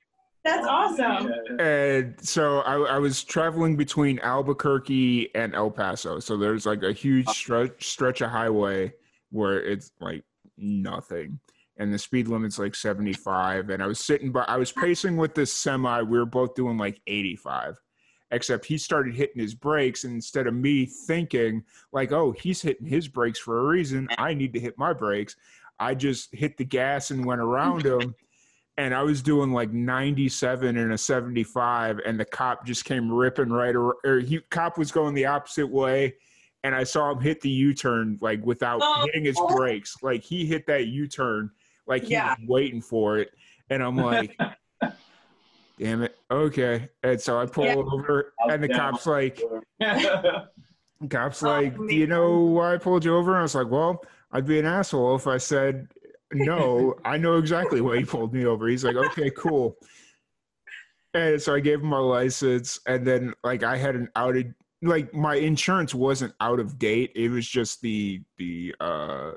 [0.44, 1.32] That's awesome.
[1.60, 6.20] And so I, I was traveling between Albuquerque and El Paso.
[6.20, 8.92] So there's like a huge stretch stretch of highway
[9.30, 10.24] where it's like
[10.58, 11.40] nothing,
[11.78, 13.70] and the speed limit's like 75.
[13.70, 16.02] And I was sitting, but I was pacing with this semi.
[16.02, 17.80] We were both doing like 85
[18.32, 22.88] except he started hitting his brakes and instead of me thinking like oh he's hitting
[22.88, 25.36] his brakes for a reason i need to hit my brakes
[25.80, 28.16] i just hit the gas and went around him
[28.78, 33.50] and i was doing like 97 and a 75 and the cop just came ripping
[33.50, 36.14] right or, or he cop was going the opposite way
[36.64, 39.04] and i saw him hit the u-turn like without Oh.
[39.06, 39.56] hitting his oh.
[39.56, 41.52] brakes like he hit that u-turn
[41.88, 42.36] like he Yeah.
[42.40, 43.32] was waiting for it
[43.70, 44.38] and i'm like
[45.82, 46.16] damn it.
[46.30, 46.90] Okay.
[47.04, 47.76] And so i pull Yeah.
[47.76, 48.78] over and the Down.
[48.94, 49.42] cop's like
[49.80, 50.44] yeah,
[51.10, 53.32] cop's Oh, like do you know why i pulled you over?
[53.32, 54.02] And i was like well
[54.34, 55.88] i'd be an asshole if i said
[56.34, 58.68] no i know exactly why you pulled me over.
[58.68, 59.76] He's like okay cool.
[61.14, 65.14] And so i gave him my license and then like i had an outed like
[65.14, 67.12] my insurance wasn't out of date.
[67.16, 69.32] It was just the the uh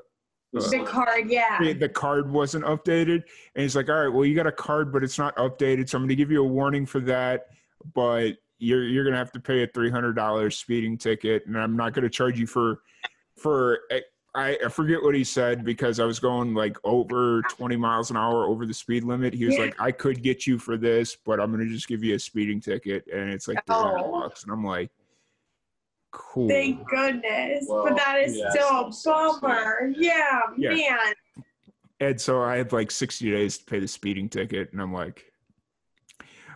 [0.55, 1.73] The card, yeah.
[1.73, 3.23] the, card wasn't updated
[3.55, 5.97] and he's like all right well you got a card but it's not updated so
[5.97, 7.47] i'm going to give you a warning for that
[7.93, 11.93] but you're you're going to have to pay a $300 speeding ticket and i'm not
[11.93, 12.79] going to charge you for
[13.37, 13.99] for eh,
[14.33, 18.17] I, I forget what he said because I was going like over 20 miles an
[18.17, 19.33] hour over the speed limit.
[19.33, 19.61] He was Yeah.
[19.63, 22.19] like, I could get you for this, but I'm going to just give you a
[22.19, 23.07] speeding ticket.
[23.13, 24.11] And it's like 300 Oh.
[24.11, 24.43] bucks.
[24.43, 24.91] And I'm like,
[26.15, 26.47] cool.
[26.47, 27.65] Thank goodness.
[27.67, 29.91] Well, but that is yeah, still a so- so- bummer.
[29.97, 30.69] Yeah, Yeah.
[30.73, 31.13] man.
[31.99, 34.71] And so I had like 60 days to pay the speeding ticket.
[34.73, 35.23] And I'm like,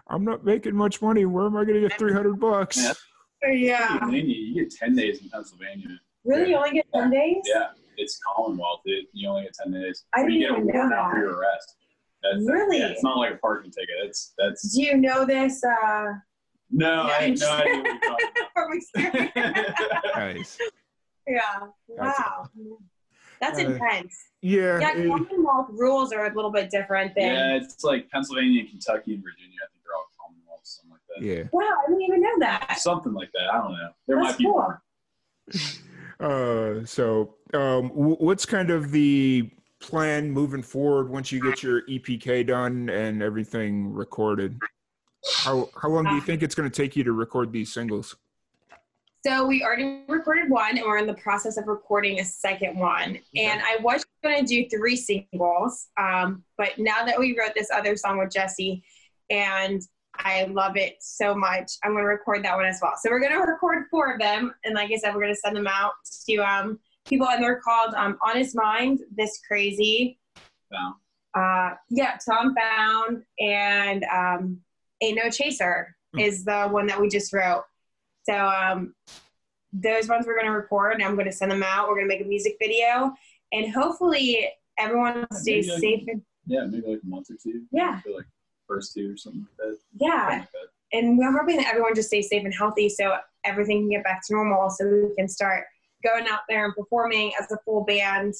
[0.07, 1.25] I'm not making much money.
[1.25, 2.77] Where am I going to get 300 bucks?
[2.77, 2.93] Yeah.
[3.51, 3.87] Yeah.
[3.87, 5.99] Pennsylvania, you get 10 days in Pennsylvania.
[6.25, 6.49] Really?
[6.49, 7.37] You only get 10 days?
[7.45, 7.67] Yeah,
[7.97, 8.81] it's Commonwealth.
[8.85, 10.03] It, you only get 10 days.
[10.13, 11.11] I But you didn't get a even know warrant out that.
[11.13, 11.75] for your arrest.
[12.21, 12.79] That's, Really?
[12.79, 13.95] Yeah, it's not like a parking ticket.
[14.03, 16.07] It's that's Do you know this uh,
[16.71, 18.21] no, I have no idea what
[18.53, 19.31] from experience?
[20.15, 20.57] Nice.
[21.27, 21.41] yeah.
[21.87, 22.49] Wow.
[23.41, 24.15] That's Uh, intense.
[24.41, 24.79] Yeah.
[24.79, 27.33] Yeah, it- Commonwealth rules are a little bit different than.
[27.35, 29.57] yeah, it's like Pennsylvania, Kentucky, and Virginia.
[29.63, 31.23] I think they're all Commonwealth, something like that.
[31.25, 31.43] yeah.
[31.51, 32.77] Wow, I didn't even know that.
[32.79, 33.53] Something like that.
[33.53, 33.89] I don't know.
[34.07, 34.53] There That's might be cool.
[34.53, 34.81] more.
[36.19, 41.83] Uh, so, um, w- what's kind of the plan moving forward once you get your
[41.87, 44.59] EPK done and everything recorded?
[45.37, 48.15] How how long do you think it's going to take you to record these singles?
[49.25, 53.09] So we already recorded one, and we're in the process of recording a second one.
[53.09, 53.45] Okay.
[53.45, 57.69] And I was going to do three singles, um, but now that we wrote this
[57.69, 58.81] other song with Jesse,
[59.29, 59.81] and
[60.15, 62.93] I love it so much, I'm going to record that one as well.
[63.01, 65.39] So we're going to record four of them, and like I said, we're going to
[65.39, 65.93] send them out
[66.29, 70.17] to um, people, and they're called um, Honest Mind, This Crazy.
[70.71, 70.95] Wow.
[71.35, 74.61] Uh, yeah, Tom Found, and um,
[75.01, 76.21] Ain't No Chaser mm.
[76.21, 77.63] is the one that we just wrote.
[78.23, 78.93] So um,
[79.73, 81.87] those ones we're going to record, and I'm going to send them out.
[81.87, 83.13] We're going to make a music video,
[83.51, 86.03] and hopefully everyone stays like, safe.
[86.07, 87.63] And, yeah, maybe like a month or two.
[87.71, 88.01] Yeah.
[88.13, 88.25] like
[88.67, 89.77] first two or something like that.
[89.99, 90.27] Yeah.
[90.39, 90.67] Like that.
[90.91, 94.21] And we're hoping that everyone just stays safe and healthy, so everything can get back
[94.27, 95.65] to normal, so we can start
[96.03, 98.33] going out there and performing as a full band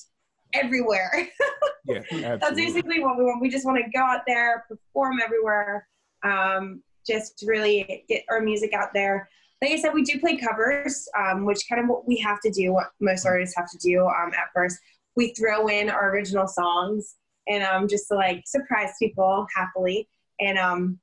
[0.53, 1.27] everywhere.
[1.85, 3.41] yeah, that's basically what we want.
[3.41, 5.87] We just want to go out there, perform everywhere,
[6.23, 9.29] um, just really get our music out there.
[9.61, 12.49] Like I said, we do play covers, um, which kind of what we have to
[12.49, 14.77] do, what most artists have to do um, at first.
[15.15, 17.15] We throw in our original songs
[17.47, 20.07] and um, just to like surprise people happily.
[20.39, 20.99] And um,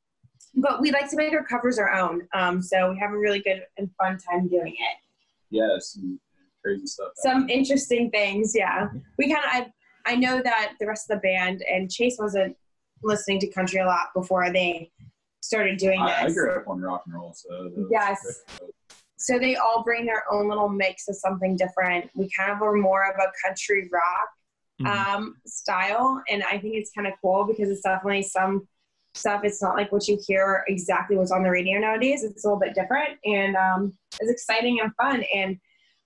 [0.54, 2.26] but we like to make our covers our own.
[2.32, 4.96] Um, so we have a really good and fun time doing it.
[5.50, 5.98] Yes,
[6.64, 7.12] crazy stuff.
[7.16, 8.88] Some interesting things, yeah.
[9.18, 9.50] We kind of,
[10.06, 12.56] I, I know that the rest of the band and Chase wasn't
[13.02, 14.90] listening to country a lot before they
[15.46, 16.32] started doing I, this.
[16.32, 18.42] I grew up on rock and roll, so yes.
[19.16, 22.10] So they all bring their own little mix of something different.
[22.14, 24.28] We kind of are more of a country rock
[24.82, 25.14] mm-hmm.
[25.14, 28.68] um, style, and I think it's kind of cool because it's definitely some
[29.14, 29.42] stuff.
[29.44, 32.24] It's not like what you hear exactly what's on the radio nowadays.
[32.24, 35.24] It's a little bit different, and um, it's exciting and fun.
[35.34, 35.58] And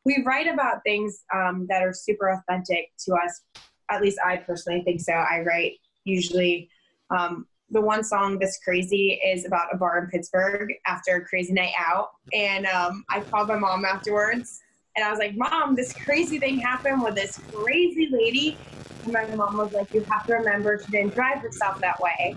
[0.05, 3.43] we write about things um, that are super authentic to us.
[3.91, 5.15] At least I personally think so.
[5.15, 6.69] I write usually.
[7.11, 11.53] Um, the one song that's crazy is about a bar in Pittsburgh after a crazy
[11.53, 12.11] night out.
[12.33, 14.61] And um, I called my mom afterwards
[14.97, 18.59] and I was like, Mom, this crazy thing happened with this crazy lady.
[19.05, 22.37] And my mom was like, You have to remember she didn't drive herself that way.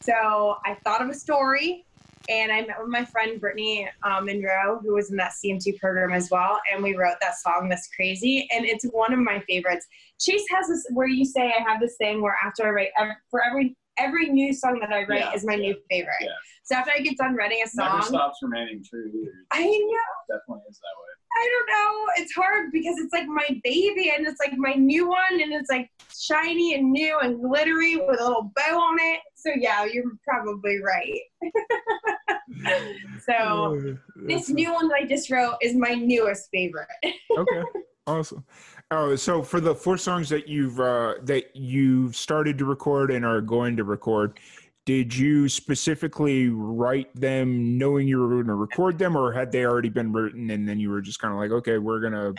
[0.00, 1.86] So I thought of a story
[2.28, 6.12] and I met with my friend Brittany um, Monroe, who was in that CMT program
[6.12, 9.86] as well, and we wrote that song "That's Crazy," and it's one of my favorites.
[10.18, 12.88] Chase has this where you say I have this thing where after I write
[13.30, 16.14] for every every new song that I write yeah, is my yeah, new favorite.
[16.20, 16.28] Yeah.
[16.64, 19.32] So after I get done writing a song, never stops remaining true either.
[19.52, 20.36] I know.
[20.36, 21.16] Definitely is that way.
[21.38, 22.06] I don't know.
[22.16, 25.70] It's hard because it's like my baby and it's like my new one and it's
[25.70, 29.20] like shiny and new and glittery with a little bow on it.
[29.34, 31.20] So yeah, you're probably right.
[33.26, 36.88] so this new one that I just wrote is my newest favorite.
[37.38, 37.62] okay.
[38.06, 38.44] Awesome.
[38.90, 43.24] Oh, so for the four songs that you've uh, that you've started to record and
[43.24, 44.38] are going to record,
[44.84, 49.64] did you specifically write them knowing you were going to record them, or had they
[49.64, 52.32] already been written and then you were just kind of like, okay, we're gonna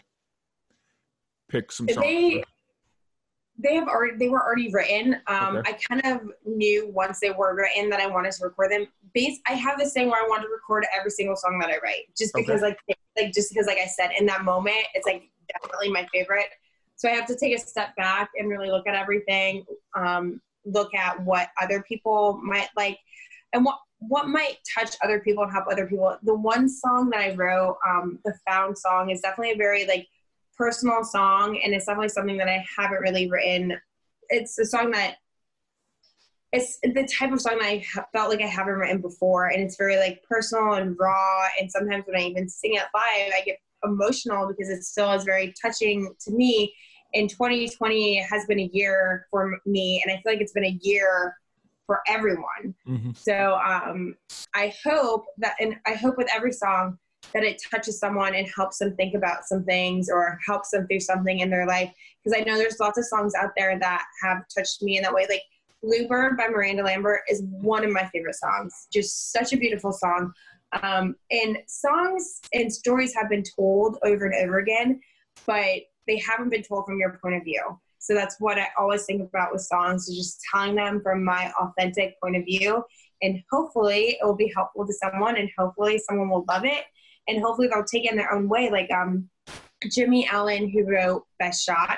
[1.50, 2.06] pick some songs?
[2.06, 2.44] They
[3.60, 5.18] they have already they were already written.
[5.28, 5.72] Um, okay.
[5.72, 8.88] I kind of knew once they were written that I wanted to record them.
[9.14, 11.78] Base I have this thing where I want to record every single song that I
[11.84, 12.76] write, just because okay.
[12.88, 16.48] like like just because like I said in that moment, it's like definitely my favorite.
[16.96, 20.94] So I have to take a step back and really look at everything, um, look
[20.96, 22.98] at what other people might like,
[23.54, 26.18] and what what might touch other people and help other people.
[26.24, 30.08] The one song that I wrote, um, the Found song, is definitely a very like
[30.58, 33.78] personal song, and it's definitely something that I haven't really written.
[34.30, 35.18] It's a song that
[36.54, 37.84] it's the type of song I
[38.14, 41.46] felt like I haven't written before, and it's very like personal and raw.
[41.60, 45.24] And sometimes when I even sing it live, I get emotional because it still is
[45.24, 46.74] very touching to me.
[47.13, 50.80] And 2020 has been a year for me, and I feel like it's been a
[50.82, 51.36] year
[51.86, 52.76] for everyone.
[52.88, 53.12] Mm-hmm.
[53.13, 54.16] So um,
[54.54, 56.98] I hope that, and I hope with every song
[57.34, 61.00] that it touches someone and helps them think about some things or helps them through
[61.00, 61.92] something in their life.
[62.24, 65.13] Because I know there's lots of songs out there that have touched me in that
[65.13, 65.26] way.
[65.30, 65.42] Like
[65.84, 68.88] Bluebird by Miranda Lambert is one of my favorite songs.
[68.92, 70.34] Just such a beautiful song.
[70.82, 74.99] Um, and songs and stories have been told over and over again,
[75.45, 77.80] but they haven't been told from your point of view.
[77.99, 81.51] So that's what I always think about with songs is just telling them from my
[81.60, 82.84] authentic point of view.
[83.22, 86.86] And hopefully it will be helpful to someone and hopefully someone will love it
[87.28, 88.70] and hopefully they'll take it in their own way.
[88.70, 89.30] Like um,
[89.91, 91.97] Jimmy Allen, who wrote Best Shot,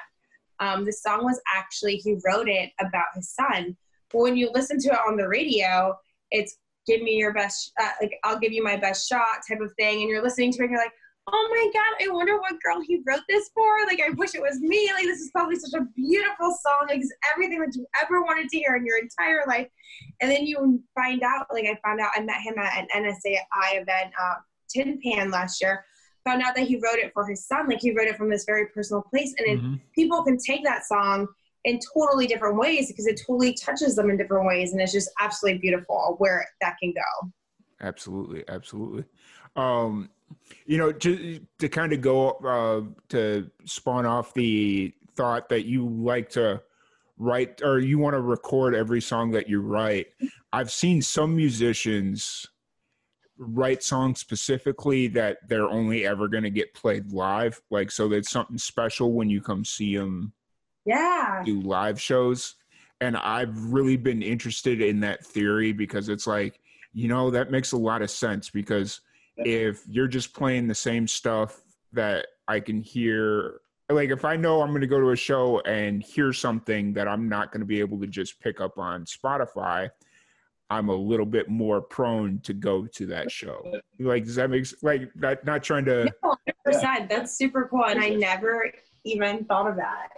[0.60, 3.78] um, the song was actually, he wrote it about his son.
[4.12, 5.96] But when you listen to it on the radio,
[6.32, 6.58] it's
[6.88, 10.02] give me your best, uh, like I'll give you my best shot type of thing.
[10.02, 10.94] And you're listening to it and you're like,
[11.32, 13.86] oh my God, I wonder what girl he wrote this for.
[13.86, 14.90] Like, I wish it was me.
[14.92, 16.88] Like, this is probably such a beautiful song.
[16.88, 19.68] Like, it's everything that you ever wanted to hear in your entire life.
[20.22, 23.74] And then you find out, like, I found out I met him at an NSAI
[23.74, 24.36] event, uh,
[24.74, 25.86] Tin Pan last year.
[26.26, 27.68] found out that he wrote it for his son.
[27.68, 29.82] Like he wrote it from this very personal place, and Mhm.
[29.96, 31.28] people can take that song
[31.66, 35.10] in totally different ways because it totally touches them in different ways, and it's just
[35.20, 37.32] absolutely beautiful where that can go.
[37.82, 39.06] Absolutely, absolutely.
[39.56, 40.10] Um,
[40.66, 45.88] you know, to to kind of go uh, to spawn off the thought that you
[45.88, 46.62] like to
[47.18, 50.08] write or you want to record every song that you write.
[50.54, 52.46] I've seen some musicians
[53.38, 58.30] write songs specifically that they're only ever going to get played live, like so that's
[58.30, 60.34] something special when you come see them
[60.90, 61.44] Yeah.
[61.46, 62.56] do live shows
[63.02, 66.60] and i've really been interested in that theory because it's like
[66.94, 69.02] you know that makes a lot of sense because
[69.38, 71.62] if you're just playing the same stuff
[71.94, 75.60] that i can hear like if i know i'm going to go to a show
[75.62, 79.06] and hear something that i'm not going to be able to just pick up on
[79.06, 79.90] spotify
[80.70, 84.66] i'm a little bit more prone to go to that show like does that make
[84.82, 86.36] like that not trying to No,
[86.68, 87.10] 100%.
[87.10, 88.72] That's super cool, and I never
[89.06, 90.10] even thought of that.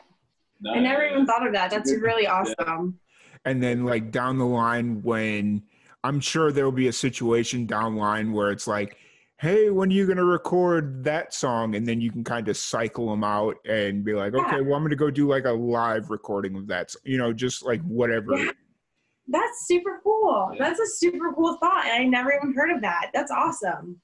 [0.61, 1.71] No, I never even thought of that.
[1.71, 2.01] That's Good.
[2.01, 2.43] really Yeah.
[2.59, 2.99] awesome.
[3.45, 5.63] and then like down the line when
[6.03, 8.97] i'm sure there'll be a situation down the line where it's like
[9.39, 12.55] hey when are you going to record that song and then you can kind of
[12.55, 14.41] cycle them out and be like Yeah.
[14.45, 17.33] okay well i'm going to go do like a live recording of that you know
[17.33, 18.51] just like whatever Yeah.
[19.27, 20.51] That's super cool.
[20.53, 20.65] Yeah.
[20.67, 23.11] That's a super cool thought, and I never even heard of that.
[23.13, 24.01] That's awesome.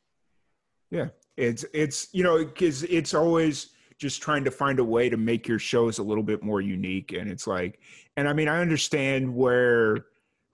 [0.90, 1.08] Yeah.
[1.36, 5.48] It's it's you know because it's always just trying to find a way to make
[5.48, 7.80] your shows a little bit more unique and it's like
[8.16, 10.06] and i mean i understand where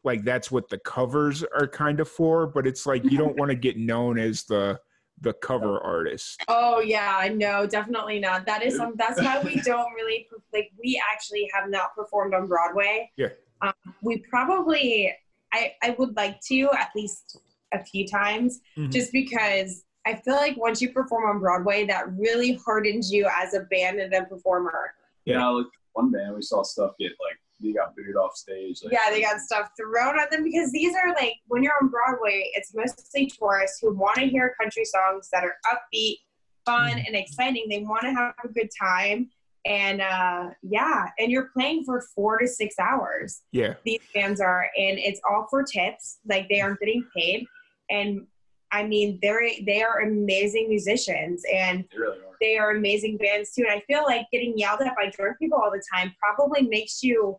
[0.04, 3.50] like that's what the covers are kind of for but it's like you don't want
[3.50, 4.80] to get known as the
[5.22, 8.48] the cover artist Oh yeah, no, definitely not.
[8.48, 8.80] That is.
[8.96, 10.72] That's why we don't really like.
[10.84, 13.12] We actually have not performed on Broadway.
[13.16, 13.28] Yeah.
[13.62, 15.14] Um, we probably.
[15.54, 17.38] I I would like to at least
[17.74, 18.92] a few times, Mhm.
[18.92, 23.54] just because I feel like once you perform on Broadway, that really hardens you as
[23.54, 24.94] a band and a performer.
[25.26, 28.82] Yeah, like one band we saw stuff get like they got booted off stage.
[28.84, 31.90] Like, Yeah, they got stuff thrown at them because these are like when you're on
[31.90, 36.18] Broadway, it's mostly tourists who want to hear country songs that are upbeat,
[36.66, 37.68] fun, and exciting.
[37.70, 39.30] They want to have a good time.
[39.66, 43.44] And uh, yeah, and you're playing for four to six hours.
[43.54, 46.20] yeah These bands are, and it's all for tips.
[46.28, 47.46] Like they aren't getting paid.
[47.90, 48.28] And
[48.74, 52.36] I mean, they're they are amazing musicians, and They really are.
[52.42, 53.64] they are amazing bands too.
[53.70, 57.04] And I feel like getting yelled at by drunk people all the time probably makes
[57.04, 57.38] you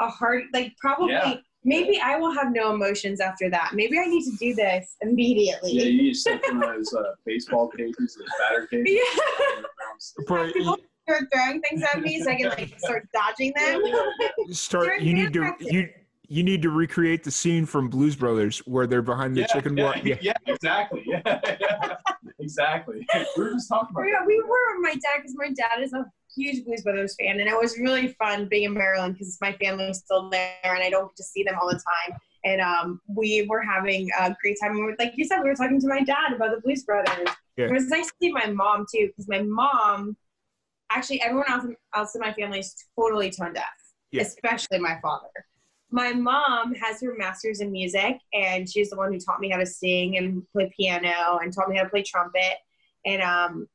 [0.00, 1.36] a hard, like probably Yeah.
[1.64, 3.70] maybe I will have no emotions after that.
[3.74, 5.72] Maybe I need to do this immediately.
[5.72, 8.92] Yeah, you need to set one of those uh, baseball cages, those batter cages.
[8.92, 9.62] Yeah.
[10.28, 10.76] but People
[11.08, 13.82] start throwing things at me so I can like start dodging them.
[14.52, 15.88] start you need to you
[16.28, 19.76] you need to recreate the scene from blues brothers where they're behind the yeah, chicken
[19.76, 21.02] yeah, wa- yeah yeah, exactly.
[21.06, 21.20] Yeah,
[21.60, 21.96] yeah,
[22.38, 23.06] exactly.
[23.36, 24.26] We were just talking about Yeah, that.
[24.26, 26.04] we were with my dad because my dad is a
[26.34, 29.98] huge Blues Brothers fan, and it was really fun being in Maryland because my family's
[29.98, 31.74] still there, and I don't get to see them all the
[32.08, 32.18] time.
[32.44, 34.74] And um, we were having a great time.
[34.74, 37.28] We were, like you said, we were talking to my dad about the Blues Brothers.
[37.56, 37.66] Yeah.
[37.66, 40.16] It was nice to see my mom too, because my mom,
[40.90, 41.64] actually, everyone else,
[41.94, 43.64] else in my family is totally tone deaf,
[44.10, 44.22] Yeah.
[44.22, 45.28] especially my father.
[45.94, 49.58] My mom has her master's in music, and she's the one who taught me how
[49.58, 52.58] to sing and play piano, and taught me how to play trumpet.
[53.06, 53.68] And um,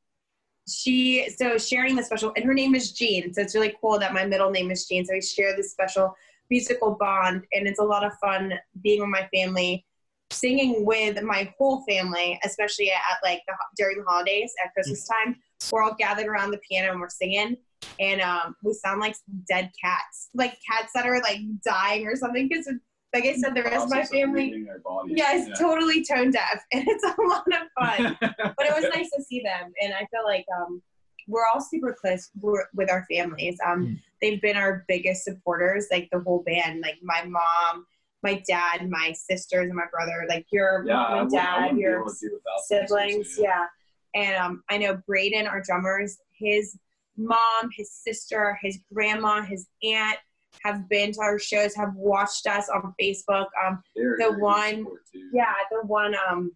[0.69, 3.33] she so sharing the special and her name is Jean.
[3.33, 5.05] So it's really cool that my middle name is Jean.
[5.05, 6.13] So we share this special
[6.49, 8.53] musical bond and it's a lot of fun
[8.83, 9.85] being with my family,
[10.31, 15.37] singing with my whole family, especially at like the, during the holidays at Christmas time.
[15.71, 17.57] We're all gathered around the piano and we're singing.
[17.99, 19.15] And um, we sound like
[19.47, 22.47] dead cats, like cats that are like dying or something.
[22.47, 22.67] Because,
[23.13, 26.61] like I said, the rest of my family, reading their yeah, it's totally tone deaf,
[26.73, 28.17] and it's a lot of fun.
[28.37, 30.81] But it was nice to see them and i feel like um,
[31.27, 32.29] we're all super close
[32.73, 33.57] with our families.
[33.65, 33.99] Um, Mm.
[34.21, 37.85] they've been our biggest supporters like the whole band like my mom
[38.23, 42.01] my dad my sisters and my brother like your yeah, I mom and dad your
[42.01, 43.65] able to do without them, siblings yeah.
[44.15, 46.77] And um, i know braden our drummers his
[47.19, 50.17] mom his sister his grandma his aunt
[50.63, 54.85] have been to our shows have watched us on facebook um, the one-
[55.33, 56.51] yeah, the one um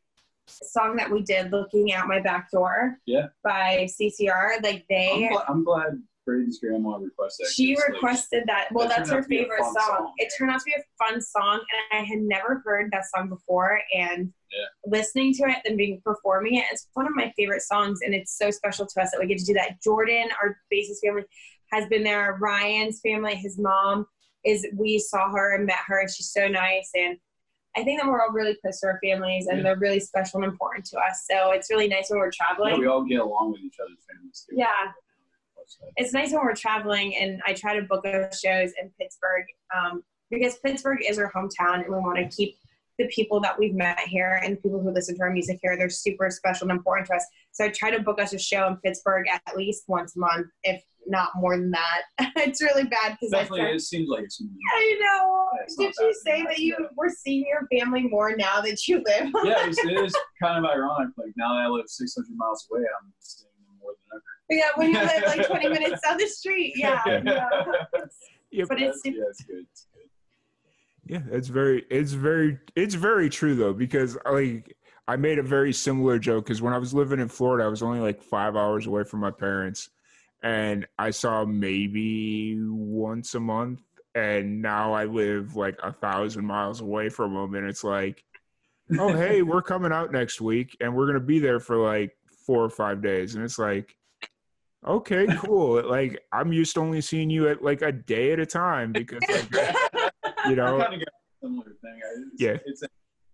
[0.46, 3.28] song that we did, "Looking Out My Back Door," Yeah.
[3.46, 4.62] by CCR.
[4.62, 7.46] Like I'm, they, I'm glad Braden's grandma requested.
[7.48, 8.68] that, she like, requested that.
[8.72, 9.76] Well, that that's her out to be a favorite song.
[9.88, 10.14] song.
[10.18, 11.60] It turned out to be a fun song,
[11.92, 13.82] and I had never heard that song before.
[13.96, 14.66] And Yeah.
[14.86, 18.38] listening to it and being performing it, it's one of my favorite songs, and it's
[18.38, 19.82] so special to us that we get to do that.
[19.82, 21.24] Jordan, our bassist family,
[21.72, 22.38] has been there.
[22.40, 24.06] Ryan's family, his mom
[24.46, 24.66] is.
[24.76, 27.18] We saw her and met her, and she's so nice and.
[27.76, 29.64] I think that we're all really close to our families and Yeah.
[29.64, 31.26] they're really special and important to us.
[31.28, 32.80] So it's really nice when we're Yeah, traveling.
[32.80, 34.58] we all get along with each other's families too.
[34.60, 34.92] Yeah.
[35.98, 39.46] It's nice when we're traveling and I try to book those shows in Pittsburgh
[39.76, 42.56] um, because Pittsburgh is our hometown and we want to keep
[43.00, 45.78] the people that we've met here and the people who listen to our music here.
[45.78, 47.26] They're super special and important to us.
[47.52, 50.48] So I try to book us a show in Pittsburgh at least once a month,
[50.64, 52.02] if not more than that.
[52.38, 54.42] it's really bad because Definitely, it seems like it's.
[54.74, 55.48] I know.
[55.80, 59.32] Yeah, Did you say that you were seeing your family more now that you live?
[59.44, 61.10] yeah, it's, it is kind of ironic.
[61.18, 63.12] Like now that I live 600 miles away, I'm
[64.50, 66.74] yeah, when you live like 20 minutes down the street.
[66.76, 67.02] Yeah.
[67.08, 67.50] yeah.
[68.52, 68.68] Yep.
[68.70, 69.66] But it's yeah, it's good.
[69.72, 70.04] It's good.
[71.06, 74.76] Yeah, it's very, it's very, it's very true though because like
[75.08, 77.84] I made a very similar joke because when I was living in Florida, I was
[77.84, 79.90] only like five hours away from my parents,
[80.42, 83.82] and I saw maybe once a month,
[84.16, 88.24] and now I live like a thousand miles away from them, and it's like,
[88.98, 92.64] oh hey, we're coming out next week, and we're gonna be there for like four
[92.64, 93.96] or five days, and it's like.
[94.86, 95.82] Okay, cool.
[95.88, 99.22] Like I'm used to only seeing you at like a day at a time because
[99.30, 99.50] like,
[100.50, 102.00] you know kind of got a similar thing.
[102.34, 102.58] It's, Yeah.
[102.66, 102.84] It's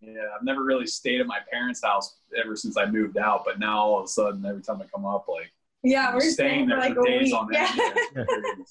[0.01, 0.11] yeah.
[0.35, 3.79] I've never really stayed at my parents' house ever since I moved out, but now
[3.79, 5.51] all of a sudden, every time I come up, like
[5.83, 7.33] yeah, we're staying staying there for like for days week.
[7.35, 7.75] on Yeah.
[8.17, 8.27] end.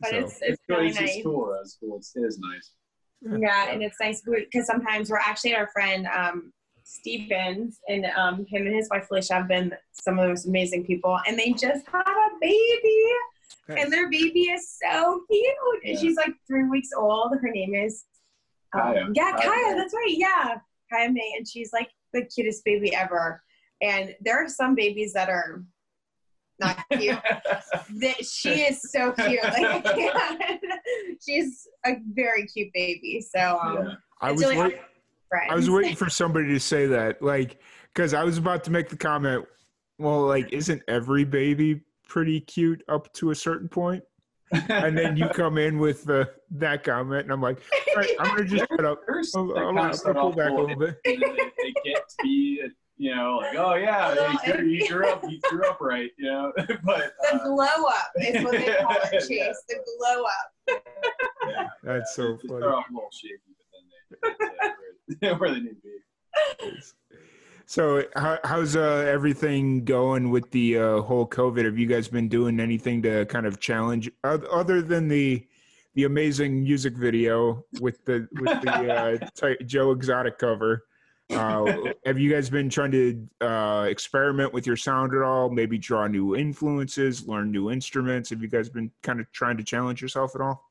[0.00, 1.14] But So- it's, It's, it's really It's, nice.
[1.16, 1.58] it's cool.
[1.62, 1.96] It's cool.
[1.98, 2.72] It's, it is nice.
[3.40, 6.52] Yeah, and it's nice because sometimes we're actually at our friend um,
[6.86, 10.84] Stevens, and um, him and his wife Felicia have been some of the most amazing
[10.86, 13.02] people, and they just had a baby,
[13.68, 15.84] and their baby is so cute.
[15.84, 17.36] And she's like three weeks old.
[17.40, 18.04] Her name is
[18.72, 19.06] um, Kaya.
[19.14, 19.74] yeah, Kaya Kaya.
[19.74, 20.14] That's right.
[20.16, 20.58] Yeah,
[20.92, 23.42] Kaya May, and she's like the cutest baby ever.
[23.82, 25.64] And there are some babies that are
[26.60, 27.18] not cute.
[27.20, 29.40] that she is so cute.
[29.44, 30.60] Like,
[31.20, 33.20] she's a very cute baby.
[33.20, 33.94] So um, yeah.
[34.20, 34.76] I was really
[35.36, 35.52] friends.
[35.52, 37.58] I was waiting for somebody to say that, like,
[37.94, 39.46] because I was about to make the comment.
[39.98, 44.02] Well, like, isn't every baby pretty cute up to a certain point?
[44.52, 48.28] And then you come in with the that comment, and I'm like, all right, I'm
[48.36, 49.00] gonna just shut up.
[49.06, 51.00] There's- I'll, they I'll, kinda I'll start pull off back a little bit.
[51.04, 52.62] they, they get to be,
[52.98, 56.10] you know, like, oh yeah, Well, you, grew, you grew up, you grew up right,
[56.18, 56.52] you know.
[56.84, 59.28] but the uh, glow up is what they call it, Chase.
[59.30, 59.52] Yeah.
[59.68, 60.82] The glow up.
[61.48, 62.60] yeah, That's so they funny.
[62.60, 64.75] start off a little shaky, but then they, they get to
[65.38, 65.82] where, they need to
[66.60, 66.80] be.
[67.66, 71.64] So, how, how's uh, everything going with the uh, whole COVID?
[71.64, 75.46] Have you guys been doing anything to kind of challenge, other than the
[75.94, 80.84] the amazing music video with the with the uh, Joe Exotic cover?
[81.30, 85.50] Uh, have you guys been trying to uh, experiment with your sound at all?
[85.50, 88.30] Maybe draw new influences, learn new instruments.
[88.30, 90.65] Have you guys been kind of trying to challenge yourself at all?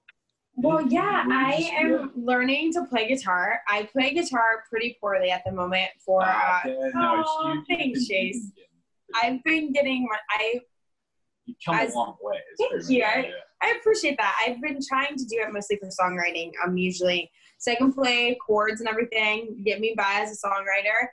[0.58, 3.60] Well, yeah, I am learning to play guitar.
[3.68, 6.22] I play guitar pretty poorly at the moment for.
[6.22, 8.52] Uh, Ah, yeah, no, oh, thanks, Chase.
[9.22, 10.18] I've been getting my.
[10.32, 10.60] I
[11.46, 12.40] You come As- a long way.
[12.58, 13.04] Thank you.
[13.04, 13.32] I-
[13.62, 14.36] I appreciate that.
[14.46, 16.52] I've been trying to do it mostly for songwriting.
[16.64, 21.08] I'm usually so I can play chords and everything, get me by as a songwriter.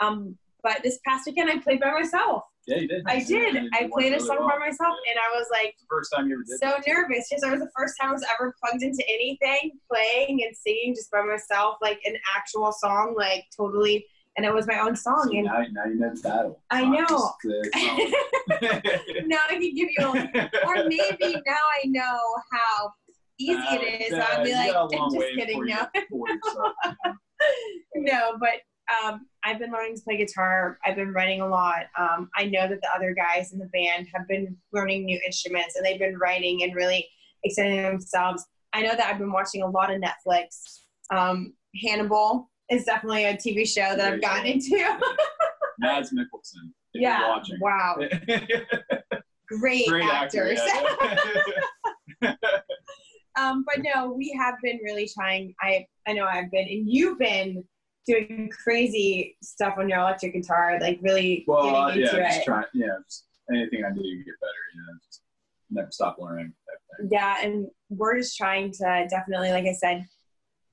[0.00, 2.44] Um, but this past weekend I played by myself.
[2.66, 3.02] Yeah, you did.
[3.06, 3.56] I did.
[3.74, 6.58] I played a song by myself, and I was like first time you ever did
[6.58, 10.42] so nervous because it was the first time I was ever plugged into anything, playing
[10.44, 14.04] and singing just by myself, like an actual song, like totally.
[14.36, 16.60] And it was my own song, See, and now, now you know the battle.
[16.70, 17.32] I know.
[19.26, 22.20] now I can give you, a, or maybe now I know
[22.52, 22.90] how
[23.38, 24.12] easy Uh, it is.
[24.12, 25.64] uh, I'll be like, I'm just kidding.
[25.64, 26.74] No, you- before you start,
[27.94, 28.12] you know.
[28.12, 28.60] no, but
[29.04, 30.78] um, I've been learning to play guitar.
[30.84, 31.86] I've been writing a lot.
[31.98, 35.76] Um, I know that the other guys in the band have been learning new instruments
[35.76, 37.08] and they've been writing and really
[37.44, 38.44] extending themselves.
[38.72, 40.80] I know that I've been watching a lot of Netflix.
[41.10, 44.76] Um, Hannibal is definitely a TV show that I've gotten into.
[45.78, 46.72] Mads Mikkelsen.
[46.94, 47.96] yeah, wow,
[49.48, 50.52] great, Great actor.
[50.52, 50.60] actors.
[52.22, 52.34] yeah.
[53.38, 55.54] um, but no, we have been really trying.
[55.60, 57.62] I I know I've been, and you've been
[58.06, 62.44] doing crazy stuff on your electric guitar, like really well, getting yeah, just it.
[62.44, 62.64] trying.
[62.74, 64.62] Yeah, just anything I do to get better.
[64.74, 65.22] You know, just
[65.70, 66.52] never stop learning.
[67.10, 70.06] Yeah, and we're just trying to definitely, like I said,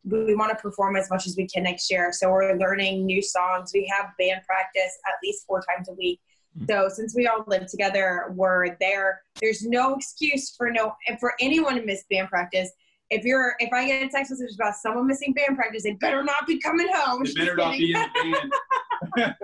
[0.05, 2.11] we, we want to perform as much as we can next year.
[2.11, 3.71] So we're learning new songs.
[3.73, 6.19] We have band practice at least four times a week.
[6.57, 6.67] Mhm.
[6.69, 9.21] So since we all live together, we're there.
[9.41, 12.71] There's no excuse for no and for anyone to miss band practice.
[13.09, 16.23] If you're if I get a text message about someone missing band practice, they better
[16.23, 17.23] not be coming home.
[17.23, 18.51] They better not be in the band.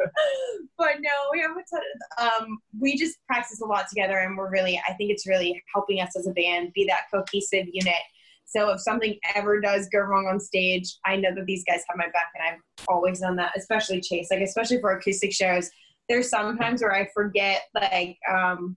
[0.78, 1.82] but no, we have a ton
[2.18, 5.62] of, um, we just practice a lot together and we're really, I think it's really
[5.74, 8.02] helping us as a band be that cohesive unit.
[8.50, 11.98] So if something ever does go wrong on stage, I know that these guys have
[11.98, 13.52] my back, and I've always done that.
[13.56, 15.70] Especially Chase, like especially for acoustic shows.
[16.08, 18.76] There's sometimes where I forget, like um,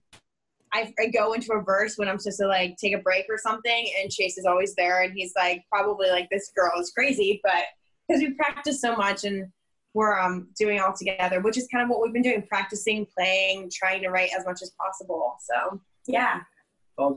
[0.73, 3.37] I, I go into a verse when I'm supposed to like take a break or
[3.37, 7.39] something, and Chase is always there, and he's like probably like this girl is crazy,
[7.43, 7.63] but
[8.07, 9.47] because we practice so much and
[9.93, 13.69] we're um, doing all together, which is kind of what we've been doing, practicing, playing,
[13.71, 15.35] trying to write as much as possible.
[15.41, 16.41] So yeah,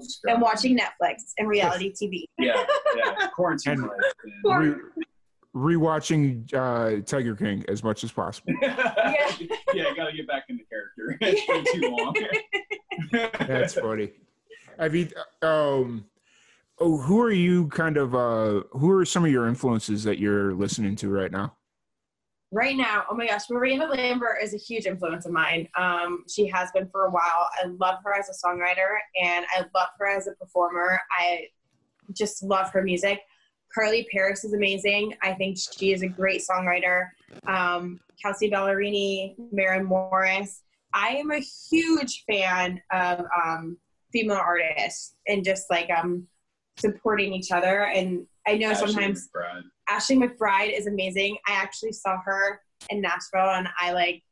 [0.01, 2.25] just and watching Netflix and reality TV.
[2.39, 2.65] Yeah,
[2.97, 3.29] yeah.
[3.35, 4.01] Quarantine And- life.
[4.45, 4.75] Re-
[5.55, 8.53] rewatching uh, Tiger King as much as possible.
[8.63, 9.33] yeah,
[9.75, 9.95] yeah.
[9.97, 11.17] Gotta get back into character.
[11.21, 12.15] It's been too long.
[13.13, 14.11] That's funny.
[14.79, 15.09] Have you?
[15.43, 16.07] Um,
[16.79, 17.69] oh, who are you?
[17.69, 18.15] Kind of.
[18.15, 21.57] Uh, who are some of your influences that you're listening to right now?
[22.53, 25.69] right now, oh my gosh, Miranda Lambert is a huge influence of mine.
[25.77, 27.49] Um, she has been for a while.
[27.63, 31.01] I love her as a songwriter and I love her as a performer.
[31.11, 31.49] I
[32.13, 33.21] just love her music.
[33.75, 35.15] Carly Pearce is amazing.
[35.23, 37.09] I think she is a great songwriter.
[37.47, 40.63] Um, Kelsea Ballerini, Maren Morris.
[40.97, 43.77] I am a huge fan of um,
[44.13, 46.27] female artists and just like um,
[46.79, 47.85] supporting each other.
[47.85, 49.63] And I know Ashley sometimes McBryde.
[49.89, 51.37] Ashley McBryde is amazing.
[51.47, 54.23] I actually saw her in Nashville and I like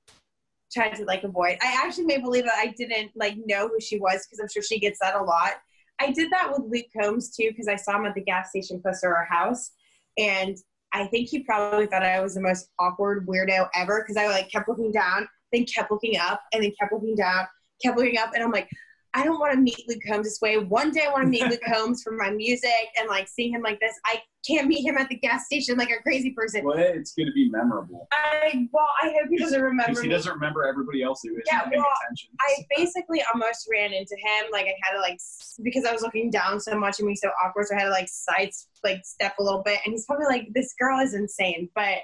[0.73, 1.59] tried to like avoid.
[1.63, 4.63] I actually may believe that I didn't like know who she was because I'm sure
[4.63, 5.53] she gets that a lot.
[6.01, 8.81] I did that with Luke Combs too because I saw him at the gas station
[8.81, 9.71] close to our house,
[10.19, 10.57] and
[10.93, 14.51] I think he probably thought I was the most awkward weirdo ever because I like
[14.51, 17.47] kept looking down, then kept looking up, and then kept looking down,
[17.83, 18.69] kept looking up, and I'm like,
[19.17, 20.59] I don't want to meet Luke Combs this way.
[20.59, 23.63] One day I want to meet Luke Combs for my music and like seeing him
[23.63, 23.95] like this.
[24.05, 26.65] I can't meet him at the gas station like a crazy person.
[26.65, 28.09] Well, it's going to be memorable.
[28.13, 31.45] I well, I hope he doesn't remember Because he doesn't remember everybody else who isn't
[31.47, 32.31] Yeah, paying well, attention.
[32.41, 34.51] I basically almost ran into him.
[34.51, 35.21] Like I had to like
[35.63, 37.91] because I was looking down so much and being so awkward, so I had to
[37.93, 38.51] like side
[38.83, 39.79] like step a little bit.
[39.85, 41.99] And he's probably like, "This girl is insane." But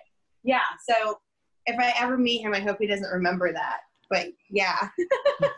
[0.45, 1.19] yeah, so
[1.67, 3.79] if I ever meet him, I hope he doesn't remember that.
[4.09, 4.89] But yeah,
[5.41, 5.51] That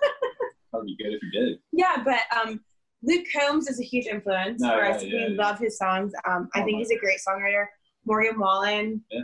[0.74, 1.58] would be good if you did.
[1.72, 2.02] yeah.
[2.04, 2.60] But um,
[3.02, 5.02] Luke Combs is a huge influence No, for yeah, us.
[5.04, 5.42] yeah, we yeah.
[5.42, 6.12] love his songs.
[6.28, 7.66] Um, I Oh, think my he's a great songwriter.
[8.06, 9.20] Morgan Wallen, Yeah.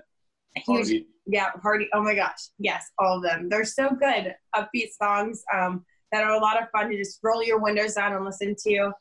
[0.56, 1.06] huge Hardy.
[1.26, 1.88] yeah, Hardy.
[1.94, 3.48] Oh my gosh, yes, all of them.
[3.48, 7.42] They're so good, upbeat songs um, that are a lot of fun to just roll
[7.42, 8.92] your windows down and listen to.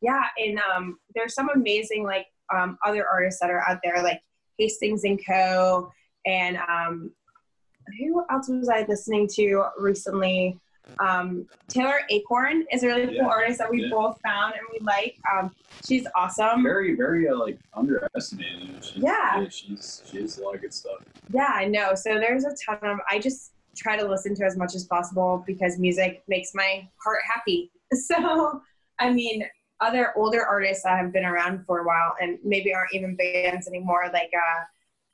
[0.00, 4.20] Yeah, and um, there's some amazing like um, other artists that are out there, like
[4.58, 5.90] Hastings and Co.
[6.28, 7.10] And um,
[7.98, 10.58] who else was I listening to recently?
[11.00, 13.88] Um, Taylor Acorn is a really Yeah, cool artist that we yeah.
[13.90, 15.16] both found and we like.
[15.34, 15.54] Um,
[15.86, 16.62] she's awesome.
[16.62, 18.84] Very, very uh, like underestimated.
[18.84, 19.48] She's, Yeah.
[19.48, 20.98] she's she has a lot of good stuff.
[21.32, 21.94] Yeah, I know.
[21.94, 22.98] So there's a ton of.
[23.10, 27.20] I just try to listen to as much as possible because music makes my heart
[27.34, 27.70] happy.
[27.94, 28.60] So,
[29.00, 29.44] I mean,
[29.80, 33.66] other older artists that have been around for a while and maybe aren't even bands
[33.66, 34.10] anymore.
[34.12, 34.64] Like, uh,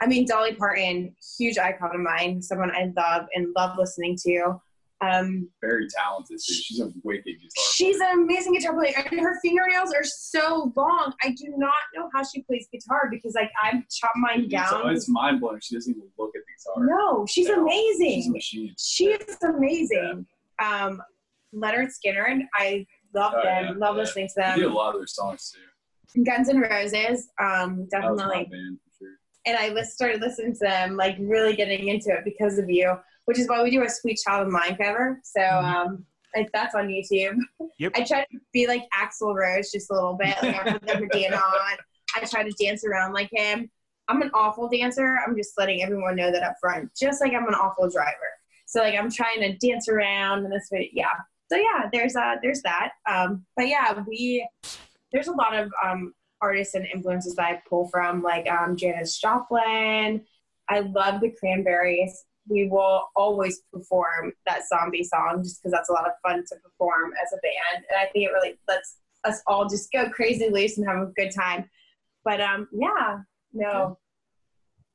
[0.04, 4.60] I mean, Dolly Parton, huge icon of mine, someone I love and love listening to.
[5.00, 6.52] Um, Very talented too.
[6.54, 7.64] She's a wicked guitar.
[7.72, 11.12] she's an amazing guitar player, and her fingernails are so long.
[11.22, 14.62] I do not know how she plays guitar because, like, I've chopped mine player.
[14.62, 14.90] down.
[14.90, 15.60] It's, it's mind blowing.
[15.62, 16.96] She doesn't even look at the guitar.
[16.98, 17.56] no, she's Yeah.
[17.62, 18.10] amazing.
[18.14, 18.74] She's a machine.
[18.78, 20.26] She is amazing.
[20.62, 21.00] Um,
[21.54, 23.64] Lynyrd Skynyrd, and I love Oh, them.
[23.64, 24.02] yeah, love yeah.
[24.02, 24.74] listening to She did a them.
[24.74, 25.50] lot of their songs
[26.14, 26.22] too.
[26.24, 28.78] Guns and Roses, um, That was my definitely.
[29.44, 29.70] Band for sure.
[29.74, 32.94] And I started listening to them, like really getting into it because of you,
[33.26, 35.20] which is why we do a Sweet Child of Mine cover.
[35.24, 35.64] So Mhm.
[35.64, 37.36] um, like that's on YouTube.
[37.78, 37.92] Yep.
[37.96, 40.34] I try to be like Axl Rose just a little bit.
[40.42, 41.76] Like I put the bandana on.
[42.16, 43.70] I try to dance around like him.
[44.08, 45.16] I'm an awful dancer.
[45.26, 46.90] I'm just letting everyone know that up front.
[46.94, 48.10] Just like I'm an awful driver.
[48.66, 51.06] So like I'm trying to dance around and this way, yeah.
[51.50, 52.90] So yeah, there's uh there's that.
[53.08, 54.46] Um, but yeah, we
[55.12, 56.12] there's a lot of um
[56.44, 60.22] artists and influences that I pull from, like um Janis Joplin.
[60.68, 62.24] I love the Cranberries.
[62.48, 66.56] We will always perform that zombie song just because that's a lot of fun to
[66.62, 70.50] perform as a band, and I think it really lets us all just go crazy
[70.50, 71.68] loose and have a good time.
[72.24, 73.18] But um, yeah,
[73.52, 73.98] no,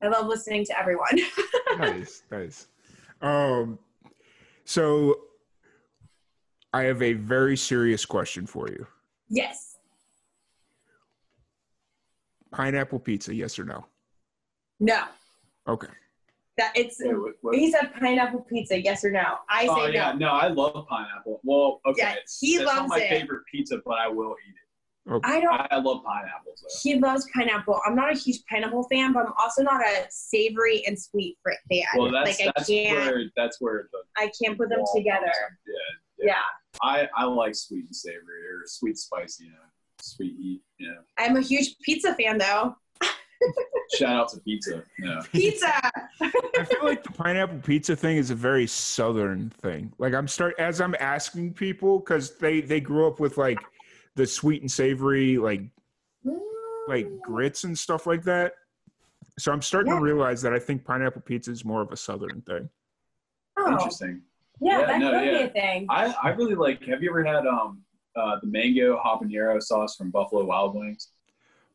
[0.01, 1.19] I love listening to everyone.
[1.77, 2.67] nice, nice.
[3.21, 3.79] Um,
[4.65, 5.15] so
[6.73, 8.85] I have a very serious question for you.
[9.29, 9.68] yes,
[12.51, 13.85] Pineapple pizza, yes or no?
[14.79, 15.03] no,
[15.67, 15.87] Okay.
[16.57, 16.97] that it's.
[16.99, 17.55] Wait, what, what?
[17.55, 19.23] He said pineapple pizza, yes or no?
[19.49, 19.91] I oh, say Oh no.
[19.91, 21.41] yeah, no, I love pineapple.
[21.43, 23.09] Well, okay, Yeah, he it's not loves my it.
[23.09, 25.21] favorite pizza, but I will eat it.
[25.23, 25.53] I don't.
[25.71, 26.61] I love pineapples.
[26.61, 26.67] Though.
[26.83, 27.79] He loves pineapple.
[27.85, 31.57] I'm not a huge pineapple fan, but I'm also not a savory and sweet fruit
[31.69, 31.85] fan.
[31.97, 34.93] Well, that's like I that's can't, where that's where the I can't put them wall
[34.95, 35.25] together.
[35.25, 36.25] comes in.
[36.27, 36.33] Yeah, Yeah.
[36.83, 39.45] I I like sweet and savory or sweet spicy.
[39.45, 39.57] You know,
[40.15, 40.61] sweet eat.
[40.79, 40.95] Yeah.
[41.17, 42.75] I'm a huge pizza fan though.
[43.97, 44.83] Shout out to pizza.
[45.01, 45.21] Yeah.
[45.31, 45.71] Pizza.
[46.21, 49.91] I feel like the pineapple pizza thing is a very southern thing.
[49.97, 53.59] Like I'm start as I'm asking people because they they grew up with like
[54.15, 55.61] the sweet and savory like
[56.87, 58.53] like grits and stuff like that.
[59.37, 59.99] So I'm starting Yeah.
[59.99, 62.69] to realize that I think pineapple pizza is more of a southern thing.
[63.57, 64.21] Oh, Interesting.
[64.59, 65.85] yeah, Yeah, that no, could be a thing.
[65.89, 66.83] I, I really like.
[66.85, 67.81] Have you ever had um
[68.19, 71.09] uh, the mango habanero sauce from Buffalo Wild Wings?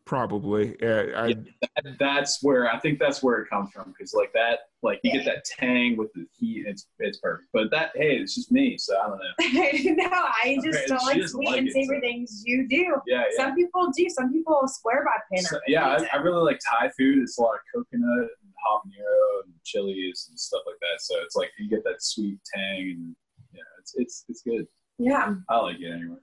[0.07, 0.77] Probably.
[0.83, 1.35] Yeah, I,
[1.83, 5.11] And that's where I think that's where it comes from because like that, like you
[5.13, 6.65] get that tang with the heat.
[6.67, 7.49] It's it's perfect.
[7.55, 9.95] But that hey, it's just me, so I don't know.
[10.05, 12.43] no, I just Okay, don't like sweet like and savory so- things.
[12.45, 12.77] You do.
[13.07, 13.23] Yeah, yeah.
[13.39, 14.07] Some people do.
[14.11, 15.57] Some people swear by pineapple.
[15.57, 15.87] So, yeah.
[16.13, 17.23] I, I really like Thai food.
[17.23, 21.01] It's a lot of coconut and habanero and chilies and stuff like that.
[21.01, 23.17] So it's like you get that sweet tang and
[23.55, 24.67] yeah, it's it's it's good.
[24.99, 25.35] yeah.
[25.49, 26.19] I like it anyway.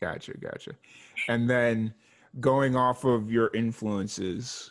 [0.00, 0.72] Gotcha, gotcha.
[1.28, 1.94] And then
[2.40, 4.70] going off of your influences,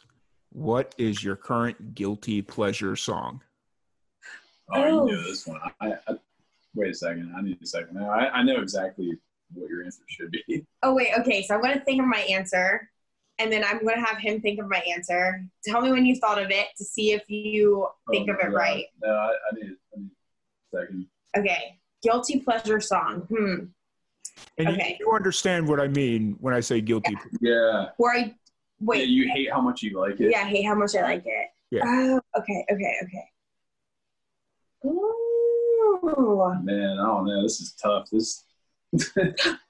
[0.52, 3.42] what is your current guilty pleasure song?
[4.72, 5.08] Oh, Oh.
[5.08, 5.60] you know this one.
[5.82, 6.16] I, I,
[6.74, 7.34] wait a second.
[7.38, 7.98] I need a second.
[8.00, 9.12] I, I know exactly
[9.54, 10.66] what your answer should be.
[10.84, 11.10] Oh wait.
[11.20, 11.42] Okay.
[11.44, 12.90] So I'm gonna think of my answer,
[13.40, 15.44] and then I'm gonna have him think of my answer.
[15.66, 18.44] Tell me when you thought of it to see if you think Oh of it
[18.52, 18.54] God.
[18.54, 18.86] right.
[19.02, 20.10] No, I, I need I need
[20.74, 21.06] a second.
[21.36, 21.80] Okay.
[22.04, 23.22] Guilty pleasure song.
[23.36, 23.66] Hmm.
[24.58, 24.98] And you- Okay.
[25.00, 27.16] you, understand what I mean when I say guilty.
[27.42, 27.90] Yeah.
[27.98, 28.34] Where I yeah.
[28.80, 29.08] wait.
[29.10, 30.32] You hate how much you like it.
[30.32, 31.48] Yeah, I hate how much I like it.
[31.72, 31.84] Yeah.
[31.86, 33.30] Oh, okay, okay, okay.
[34.86, 36.54] Ooh.
[36.64, 37.42] Man, I don't know.
[37.44, 38.10] This is tough.
[38.12, 38.44] This.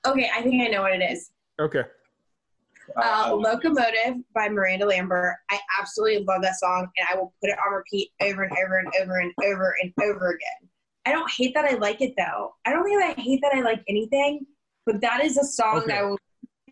[0.05, 1.32] Okay, I think I know what it is.
[1.59, 1.84] Okay.
[2.97, 3.36] I- I Uh.
[3.36, 5.38] Locomotive by Miranda Lambert.
[5.49, 8.78] I absolutely love that song, and I will put it on repeat over and over
[8.78, 10.70] and over and over and over again.
[11.07, 12.53] I don't hate that I like it though.
[12.66, 14.45] I don't think I hate that I like anything,
[14.86, 15.88] but that is a song Okay.
[15.88, 16.17] that I will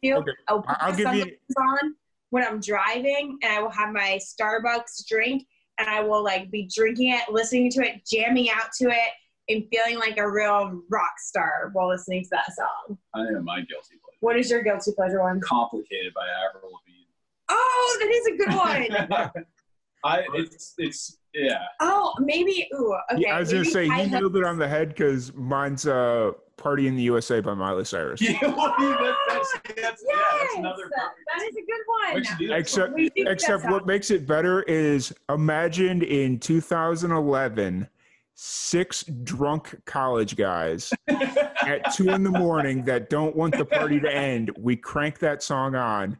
[0.01, 0.15] do.
[0.17, 0.31] Okay.
[0.47, 1.95] I will put I'll give you- on
[2.29, 5.47] when I'm driving, and I will have my Starbucks drink,
[5.77, 9.11] and I will like be drinking it, listening to it, jamming out to it,
[9.49, 12.97] and feeling like a real rock star while listening to that song.
[13.13, 14.17] I know my guilty pleasure.
[14.21, 15.41] What is your guilty pleasure one?
[15.41, 17.05] Complicated by Avril Lavigne.
[17.49, 19.43] Oh, that is a good one.
[20.05, 21.63] I it's it's yeah.
[21.79, 22.67] Oh, maybe.
[22.73, 23.21] Ooh, okay.
[23.23, 26.31] Yeah, I was gonna say High you nailed it on the head because mine's uh,
[26.57, 28.21] "Party in the USA" by Miley Cyrus.
[28.21, 32.15] Yeah, well, that- that's, that's, yeah, that's Yes, another that is a good one.
[32.15, 32.95] We should do that Except- song.
[32.95, 37.87] We do Except what makes it better is imagined in 2011,
[38.35, 44.11] six drunk college guys at two in the morning that don't want the party to
[44.13, 44.51] end.
[44.57, 46.17] We crank that song on,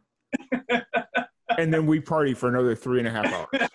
[1.58, 3.68] and then we party for another three and a half hours.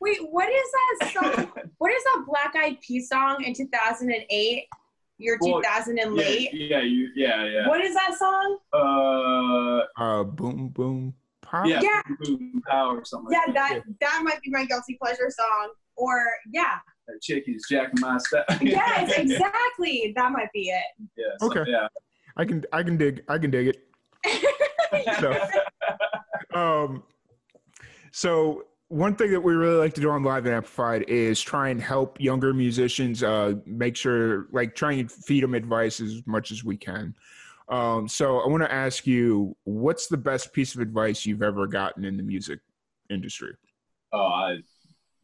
[0.00, 0.70] Wait, what is
[1.00, 1.52] that song?
[1.78, 4.64] what is that Black Eyed Peas song in 2008?
[5.18, 6.50] You're Well, 2000 and yeah, late.
[6.52, 7.68] yeah, you, yeah, yeah.
[7.68, 8.58] What is that song?
[8.72, 11.66] Uh, Uh, boom, boom, power.
[11.66, 12.02] yeah, Yeah.
[12.20, 13.30] Boom, boom, pow or something.
[13.32, 15.70] Yeah, like that that might be my guilty pleasure song.
[15.96, 16.20] Or
[16.52, 18.44] yeah, that chick is jacking my stuff.
[18.60, 20.12] yes, exactly.
[20.16, 20.82] That might be it.
[21.16, 21.70] yeah, so- Okay.
[21.70, 21.86] Yeah.
[22.36, 23.88] I can, I can dig, I can dig it.
[25.20, 25.36] So,
[26.58, 27.02] um,
[28.12, 31.70] so one thing that we really like to do on Live and Amplified is try
[31.70, 36.52] and help younger musicians uh, make sure, like, try and feed them advice as much
[36.52, 37.12] as we can.
[37.68, 41.66] Um, so I want to ask you, what's the best piece of advice you've ever
[41.66, 42.60] gotten in the music
[43.10, 43.56] industry?
[44.12, 44.58] Oh, I,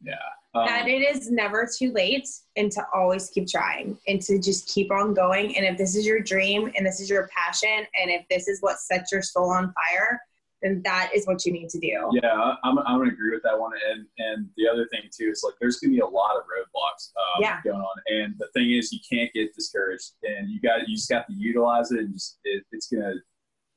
[0.03, 0.15] yeah.
[0.53, 4.67] Um, that it is never too late and to always keep trying and to just
[4.67, 5.55] keep on going.
[5.55, 8.59] And if this is your dream and this is your passion and if this is
[8.59, 10.19] what sets your soul on fire,
[10.61, 12.09] then that is what you need to do.
[12.21, 13.71] yeah, I'm, I'm gonna agree with that one.
[13.91, 17.09] And and the other thing too is like there's gonna be a lot of roadblocks
[17.17, 17.59] um, Yeah.
[17.63, 17.97] going on.
[18.07, 21.33] And the thing is, you can't get discouraged, and you got you just got to
[21.33, 21.99] utilize it.
[21.99, 23.13] And just it, it's gonna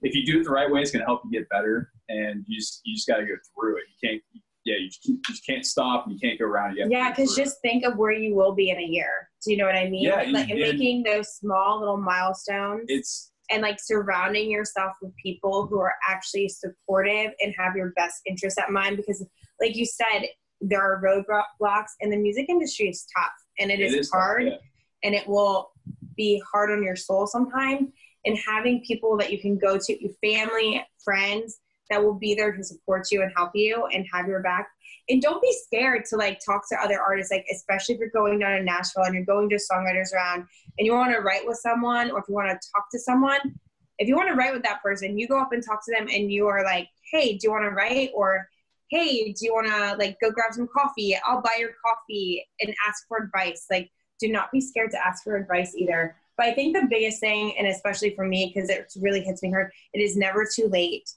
[0.02, 1.90] if you do it the right way, it's gonna help you get better.
[2.08, 3.84] And you just you just got to go through it.
[4.00, 4.22] You can't.
[4.66, 6.06] Yeah, you just, you just can't stop.
[6.06, 6.76] and You can't go around.
[6.76, 9.28] You Yeah, because just think of where you will be in a year.
[9.44, 10.04] Do you know what I mean?
[10.04, 15.66] Yeah, like and- making those small little milestones it's and like surrounding yourself with people
[15.66, 18.96] who are actually supportive and have your best interest at mind.
[18.96, 19.24] Because,
[19.60, 20.26] like you said,
[20.60, 24.44] there are roadblocks, and the music industry is tough, and it is, is tough, hard,
[24.44, 24.56] yeah.
[25.02, 25.72] and it will
[26.16, 27.90] be hard on your soul sometimes.
[28.26, 32.52] And having people that you can go to, your family, friends, that will be there
[32.52, 34.68] to support you and help you and have your back.
[35.08, 38.38] And don't be scared to like talk to other artists, like especially if you're going
[38.38, 40.46] down to Nashville and you're going to songwriters around
[40.78, 43.58] and you want to write with someone or if you want to talk to someone,
[43.98, 46.08] if you want to write with that person, you go up and talk to them
[46.10, 48.10] and you are like, hey, do you want to write?
[48.14, 48.48] Or
[48.90, 51.16] hey, do you want to like go grab some coffee?
[51.26, 53.66] I'll buy your coffee and ask for advice.
[53.70, 53.90] Like,
[54.20, 56.16] do not be scared to ask for advice either.
[56.36, 59.50] But I think the biggest thing, and especially for me, because it really hits me
[59.50, 61.08] hard, it is never too late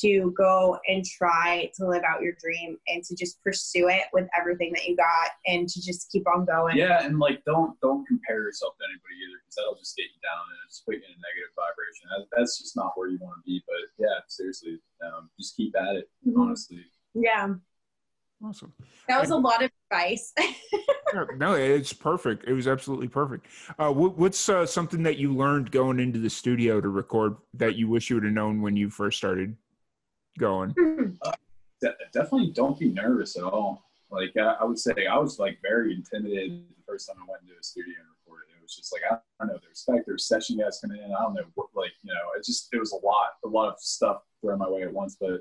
[0.00, 4.26] to go and try to live out your dream and to just pursue it with
[4.38, 6.76] everything that you got and to just keep on going.
[6.76, 10.20] Yeah, and like don't don't compare yourself to anybody either because that'll just get you
[10.22, 12.08] down and just put you in a negative vibration.
[12.16, 13.62] That, that's just not where you want to be.
[13.66, 16.10] But yeah, seriously, um, just keep at it.
[16.26, 16.40] Mhm.
[16.40, 16.84] Honestly,
[17.14, 17.54] Yeah.
[18.44, 18.72] Awesome.
[19.06, 20.32] That was a lot of advice.
[21.36, 22.48] No, it's perfect.
[22.48, 23.46] It was absolutely perfect.
[23.78, 27.76] Uh, what, what's uh, something that you learned going into the studio to record that
[27.76, 29.54] you wish you would have known when you first started
[30.38, 30.70] going?
[30.78, 31.10] Hmm.
[31.22, 31.32] Uh,
[31.80, 33.84] de- definitely don't be nervous at all.
[34.10, 37.42] Like I, I would say, I was like very intimidated the first time I went
[37.42, 38.46] into a studio and recorded.
[38.56, 40.04] It was just like I don't know the respect.
[40.06, 41.12] There's session guys coming in.
[41.14, 42.20] I don't know what like you know.
[42.36, 45.16] It just it was a lot, a lot of stuff thrown my way at once.
[45.18, 45.40] But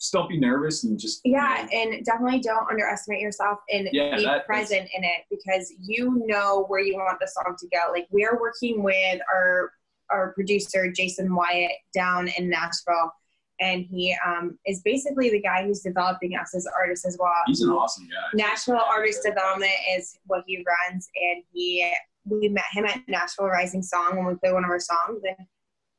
[0.00, 4.24] just don't be nervous and just yeah, and definitely don't underestimate yourself and Yeah, be
[4.24, 7.92] that- present in it because you know where you want the song to go.
[7.92, 9.72] Like we're working with our
[10.10, 13.12] our producer Jason Wyatt down in Nashville,
[13.60, 17.32] and he um, is basically the guy who's developing us as artists as well.
[17.46, 18.16] He's an awesome guy.
[18.34, 21.90] Nashville Artist Development is what he runs, and he
[22.26, 25.46] we met him at Nashville Rising Song when we played one of our songs, and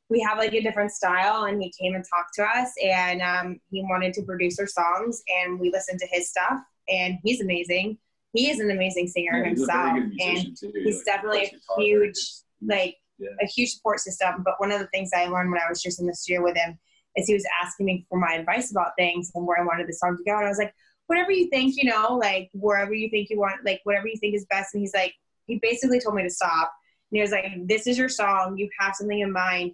[0.09, 1.43] we have like a different style.
[1.43, 5.21] And he came and talked to us, and um, he wanted to produce our songs,
[5.43, 7.97] and we listened to his stuff, and he's amazing.
[8.33, 10.71] He is an amazing singer Yeah, himself, and too.
[10.83, 12.17] he's Like, definitely a huge
[12.61, 13.29] like Yeah.
[13.41, 14.41] a huge support system.
[14.43, 16.57] But one of the things I learned when I was just in the studio with
[16.57, 16.77] him
[17.15, 19.93] is he was asking me for my advice about things and where I wanted the
[19.93, 20.37] song to go.
[20.37, 20.73] And I was like,
[21.07, 24.35] whatever you think, you know, like wherever you think you want, like whatever you think
[24.35, 24.73] is best.
[24.73, 25.13] And he's like,
[25.47, 26.73] he basically told me to stop.
[27.11, 28.57] And he was like, this is your song.
[28.57, 29.71] You have something in mind.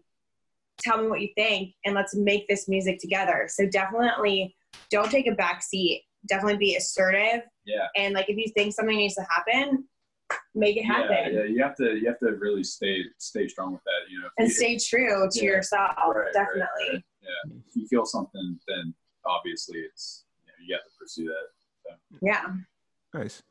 [0.81, 3.47] Tell me what you think and let's make this music together.
[3.49, 4.55] So definitely
[4.89, 6.03] don't take a back seat.
[6.27, 7.41] Definitely be assertive.
[7.65, 7.87] Yeah.
[7.95, 9.85] And like if you think something needs to happen,
[10.55, 11.33] make it happen.
[11.33, 14.09] Yeah, yeah, you have to you have to really stay stay strong with that.
[14.11, 15.51] You know, and you- stay true to Yeah.
[15.51, 17.03] yourself Right, right, definitely right.
[17.21, 18.93] Yeah, if you feel something, then
[19.25, 21.97] obviously it's you, know, you have to pursue that.
[22.21, 22.45] yeah
[23.13, 23.43] Nice.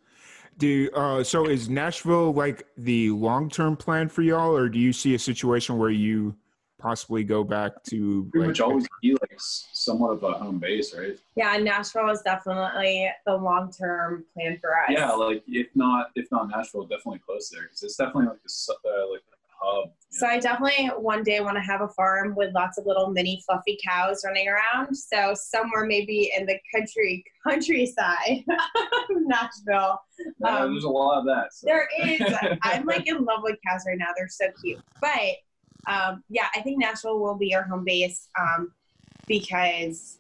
[0.59, 4.93] Do uh, so is Nashville like the long term plan for y'all, or do you
[4.93, 6.35] see a situation where you
[6.79, 10.95] possibly go back to Pretty like, much always be like somewhat of a home base,
[10.97, 11.19] right?
[11.37, 16.49] yeah nashville is definitely the long-term plan for us Yeah, like if not if not
[16.49, 19.30] Nashville, definitely close there because it's definitely like the uh, like the
[19.61, 19.91] hub.
[20.11, 20.33] so know?
[20.33, 23.79] i definitely one day want to have a farm with lots of little mini fluffy
[23.87, 30.01] cows running around so somewhere maybe in the country countryside of nashville
[30.41, 31.53] Yeah, um, there's a lot of that.
[31.53, 31.67] So.
[31.67, 32.21] There is.
[32.63, 34.09] I'm like in love with cows right now.
[34.17, 34.81] They're so cute.
[35.01, 35.37] But
[35.87, 38.73] um, yeah, I think Nashville will be our home base um,
[39.27, 40.19] because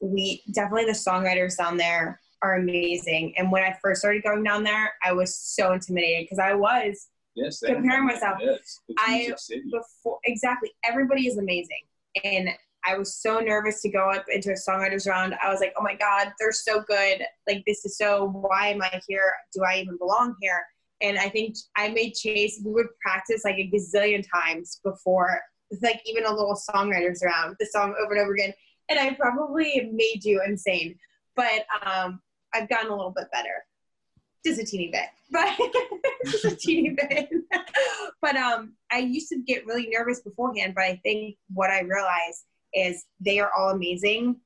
[0.00, 3.34] we definitely the songwriters down there are amazing.
[3.38, 7.08] And when I first started going down there, I was so intimidated because I was
[7.34, 9.32] yes, comparing myself, Yes, I-
[9.70, 11.82] before exactly everybody is amazing.
[12.24, 12.50] And
[12.84, 15.34] i was so nervous to go up into a songwriters round.
[15.42, 17.22] I was like oh my god they're so good.
[17.48, 19.32] Like this is so why am i here?
[19.54, 20.62] Do i even belong here?
[21.00, 25.40] And i think i made chase we would practice like a gazillion times before
[25.80, 28.52] like even a little songwriters round the song over and over again.
[28.90, 30.96] And i probably made you insane.
[31.36, 32.20] But um
[32.54, 33.64] i've gotten a little bit better
[34.44, 35.48] just a teeny bit but
[36.26, 37.28] just a teeny bit.
[38.20, 42.44] But um i used to get really nervous beforehand but i think what i realized
[42.74, 44.36] is they are all amazing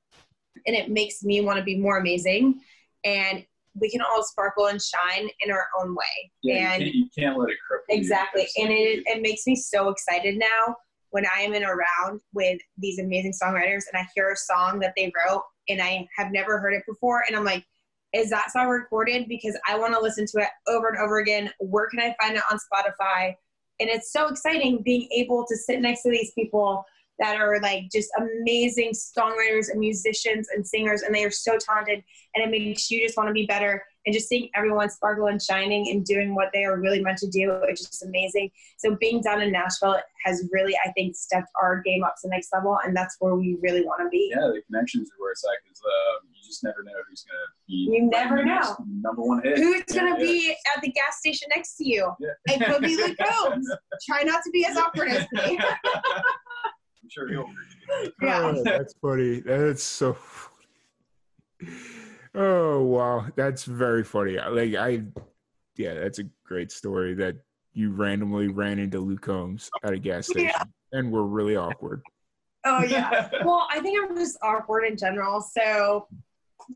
[0.67, 2.61] and it makes me want to be more amazing.
[3.05, 3.45] And
[3.79, 6.33] we can all sparkle and shine in our own way.
[6.43, 8.47] Yeah, and you, can't, you can't let it cripple exactly.
[8.59, 10.77] And it, it makes me so excited now
[11.11, 14.81] when i am in a round with these amazing songwriters and i hear a song
[14.81, 17.65] that they wrote and i have never heard it before and i'm like
[18.17, 19.29] is that song recorded?
[19.29, 21.51] Because i want to listen to it over and over again.
[21.59, 23.35] Where can i find it on spotify?
[23.79, 26.85] And it's so exciting being able to sit next to these people
[27.19, 32.03] that are like just amazing songwriters and musicians and singers and they are so talented
[32.35, 35.43] and it makes you just want to be better and just seeing everyone sparkle and
[35.43, 39.21] shining and doing what they are really meant to do it's just amazing so being
[39.21, 42.79] down in nashville has really i think stepped our game up to the next level
[42.85, 45.51] and that's where we really want to be yeah, the connections are where it's at
[45.65, 47.75] because uh, you just never know who's gonna be.
[47.93, 48.77] You never know.
[49.03, 49.59] Number one hit.
[49.59, 50.31] who's Yeah, going to yeah.
[50.33, 52.29] be at the gas station next to you Yeah.
[52.47, 53.69] it could be luke combs
[54.09, 55.59] try not to be as awkward as me
[57.07, 58.15] I'm sure he'll appreciate it.
[58.21, 58.53] Yeah.
[58.57, 59.41] Oh, that's funny.
[59.41, 60.15] That's so.
[60.15, 61.73] Funny.
[62.37, 64.37] Oh wow, that's very funny.
[64.37, 65.03] Like I,
[65.77, 67.37] yeah, that's a great story that
[67.73, 70.63] you randomly ran into Luke Combs at a gas station Yeah.
[70.93, 72.03] and were really awkward.
[72.65, 76.09] oh yeah well i think i'm just awkward in general so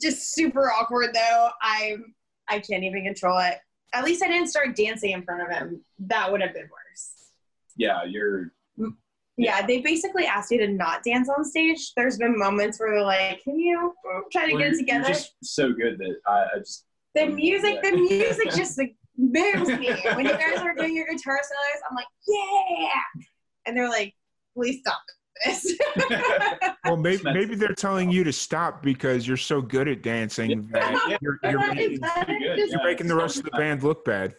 [0.00, 2.14] just super awkward though I'm
[2.48, 3.58] i can't even control it
[3.92, 7.30] at least i didn't start dancing in front of him that would have been worse
[7.76, 8.92] yeah, you're mm.
[9.40, 11.92] Yeah, they basically asked you to not dance on stage.
[11.96, 13.94] There's been moments where they're like, "Can you
[14.30, 16.84] try to well, get it together?" You're just so good that I, I just
[17.14, 19.94] the music, the music just like moves me.
[20.14, 23.24] When you guys are doing your guitar solos, I'm like, "Yeah!"
[23.66, 24.14] And they're like,
[24.54, 25.00] "Please stop
[25.44, 25.76] this."
[26.86, 30.92] Well, maybe maybe they're telling you to stop because you're so good at dancing that
[31.08, 31.18] Yeah.
[31.20, 34.34] you're, you're, making, good, you're making the rest of the band look bad.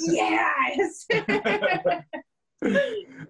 [0.00, 1.06] Yes.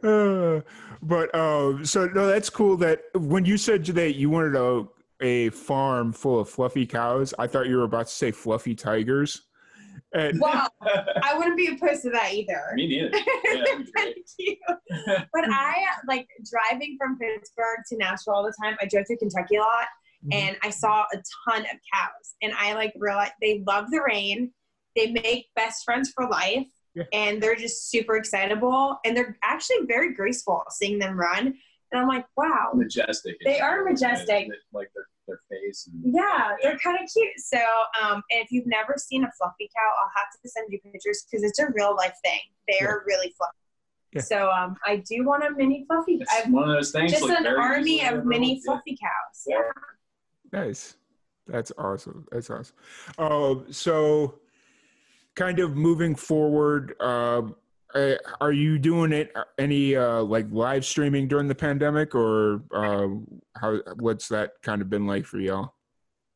[0.03, 0.61] Uh,
[1.01, 2.77] but uh, so no, that's cool.
[2.77, 4.85] That when you said that you wanted a
[5.23, 9.41] a farm full of fluffy cows, I thought you were about to say fluffy tigers.
[10.15, 10.69] And well,
[11.23, 12.61] I wouldn't be opposed to that either.
[12.75, 13.17] Me neither.
[13.17, 13.23] Yeah,
[13.65, 13.65] that'd
[13.95, 13.95] great.
[13.97, 14.57] Thank you.
[15.33, 18.77] But I like driving from Pittsburgh to Nashville all the time.
[18.83, 19.87] I drove to Kentucky a lot
[20.27, 20.35] Mhm.
[20.35, 21.17] and I saw a
[21.49, 22.35] ton of cows.
[22.43, 24.53] And I like realized they love the rain.
[24.97, 26.67] They make best friends for life.
[26.95, 27.05] Yeah.
[27.13, 28.99] And they're just super excitable.
[29.05, 31.47] And they're actually very graceful seeing them run.
[31.47, 32.73] And I'm like, wow.
[32.75, 33.37] majestic.
[33.45, 34.49] They are majestic.
[34.73, 37.39] Like their their face and Yeah, they're kind of cute.
[37.39, 37.59] So,
[38.03, 41.25] um, and if you've never seen a fluffy cow, I'll have to send you pictures
[41.31, 42.41] because it's a real life thing.
[42.69, 43.57] They're really fluffy.
[44.13, 44.23] Yeah.
[44.23, 46.15] So, um, I do want a mini fluffy.
[46.15, 47.13] It's I've one of those things.
[47.13, 48.65] just like, an army of mini overlooked.
[48.65, 49.45] fluffy cows.
[49.47, 49.61] Yeah.
[50.53, 50.97] Nice.
[51.47, 52.27] That's awesome.
[52.31, 52.77] That's awesome.
[53.19, 54.41] Uh, so,
[55.35, 57.43] kind of moving forward, uh,
[57.95, 63.09] uh, are you doing it any uh, like live streaming during the pandemic, or uh,
[63.57, 63.79] how?
[63.99, 65.75] What's that kind of been like for y'all?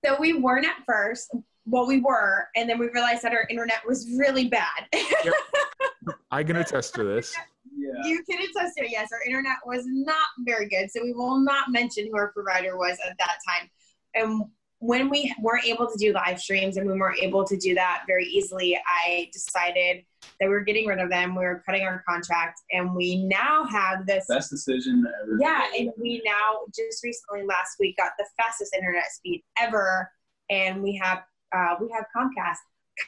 [0.04, 1.34] So we weren't at first.
[1.64, 4.86] Well, we were, and then we realized that our internet was really bad.
[6.30, 7.34] I can attest to this.
[7.76, 8.08] Yeah.
[8.08, 8.90] you can attest to it.
[8.90, 12.76] Yes, our internet was not very good, so we will not mention who our provider
[12.76, 13.70] was at that time.
[14.14, 14.44] And
[14.80, 17.74] when we weren't able to do live streams and when we weren't able to do
[17.74, 20.04] that very easily, I decided
[20.38, 21.34] that we were getting rid of them.
[21.34, 24.26] We were cutting our contract, and we now have this.
[24.28, 25.38] Best decision ever.
[25.40, 30.10] Yeah, and we now just recently last week got the fastest internet speed ever,
[30.50, 31.22] and we have
[31.54, 32.56] uh, we have Comcast.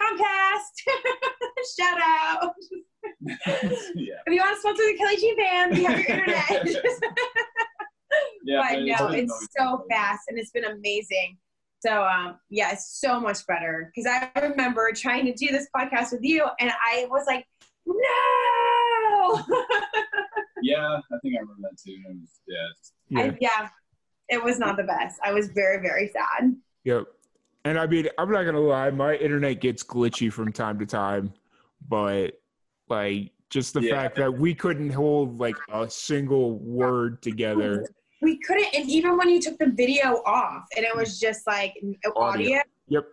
[0.00, 0.74] Comcast,
[1.78, 2.54] shout out!
[3.94, 4.14] yeah.
[4.26, 6.76] If you want to sponsor the Kelley Jeanne band, we have your internet.
[8.42, 8.62] Yeah.
[8.70, 11.36] but no, it's so fast and it's been amazing.
[11.80, 16.12] So um, yeah, it's so much better because I remember trying to do this podcast
[16.12, 17.46] with you, and I was like,
[17.86, 19.42] no.
[20.60, 21.92] Yeah, I think I remember that too.
[22.08, 22.66] It was, yeah.
[23.10, 23.30] Yeah.
[23.30, 23.68] I, yeah,
[24.28, 25.20] it was not the best.
[25.24, 26.56] I was very very sad.
[26.82, 27.04] Yep.
[27.64, 31.32] And I mean, I'm not gonna lie, my internet gets glitchy from time to time,
[31.88, 32.40] but
[32.88, 33.94] like just the Yeah.
[33.94, 37.86] fact that we couldn't hold like a single word together.
[38.20, 41.74] We couldn't, and even when you took the video off, and it was just like
[42.04, 42.60] uh, audio, Audio.
[42.88, 43.04] Yep.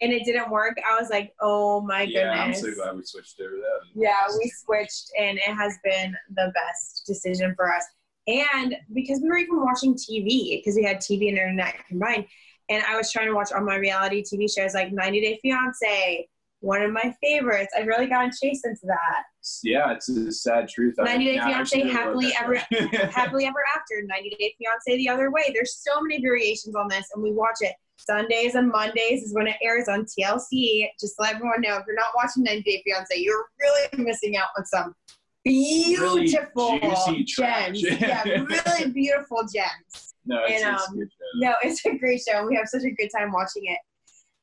[0.00, 3.40] and it didn't work, I was like, oh my Yeah, I'm so glad we switched
[3.40, 3.80] over that.
[3.94, 7.84] Yeah, we switched, and it has been the best decision for us.
[8.26, 12.26] And because we were even watching TV, because we had TV and internet combined,
[12.68, 16.28] and I was trying to watch all my reality TV shows like 90 Day Fiance,
[16.60, 17.72] one of my favorites.
[17.76, 19.22] I've really got chased into that.
[19.62, 20.94] Yeah, it's a sad truth.
[20.98, 22.56] 90 Day Fiance, happily ever,
[23.10, 25.50] happily ever after, 90 Day Fiance the other way.
[25.54, 27.74] There's so many variations on this, and we watch it.
[27.96, 30.88] Sundays and Mondays is when it airs on TLC.
[30.98, 34.48] Just let everyone know if you're not watching 90 Day Fiance, you're really missing out
[34.56, 34.94] on some
[35.46, 37.82] Really beautiful juicy gems.
[37.82, 40.14] yeah, really beautiful gems.
[40.26, 41.06] no, it's, and, it's a um, show.
[41.36, 42.46] No, it's a great show.
[42.46, 43.78] We have such a good time watching it.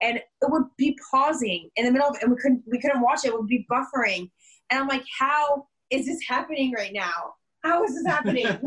[0.01, 3.01] And it would be pausing in the middle of it, and we couldn't we couldn't
[3.01, 3.29] watch it.
[3.29, 4.29] It would be buffering.
[4.69, 7.33] And I'm like, how is this happening right now?
[7.63, 8.45] How is this happening?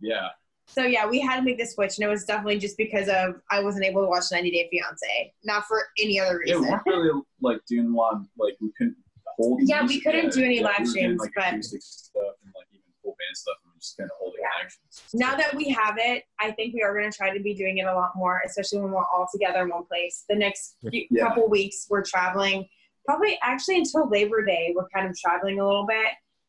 [0.00, 0.28] Yeah.
[0.66, 3.36] so yeah, we had to make the switch, and it was definitely just because of
[3.50, 6.72] I wasn't able to watch 90 Day Fiance, not for any other Yeah, we reason.
[6.72, 8.16] weren't really like doing a lot.
[8.38, 8.96] Like we couldn't
[9.38, 9.60] hold.
[9.64, 10.32] Yeah, we couldn't yet.
[10.34, 13.12] do any Yeah, live we were doing, streams, like but- stuff and like even full
[13.12, 14.48] band stuff, and we just kind of holding Yeah.
[14.58, 15.10] connections.
[15.14, 17.78] now that we have it, I think we are going to try to be doing
[17.78, 20.24] it a lot more, especially when we're all together in one place.
[20.28, 21.26] The next few, Yeah.
[21.28, 22.68] couple weeks, we're traveling.
[23.06, 26.08] Probably actually until Labor Day, we're kind of traveling a little bit.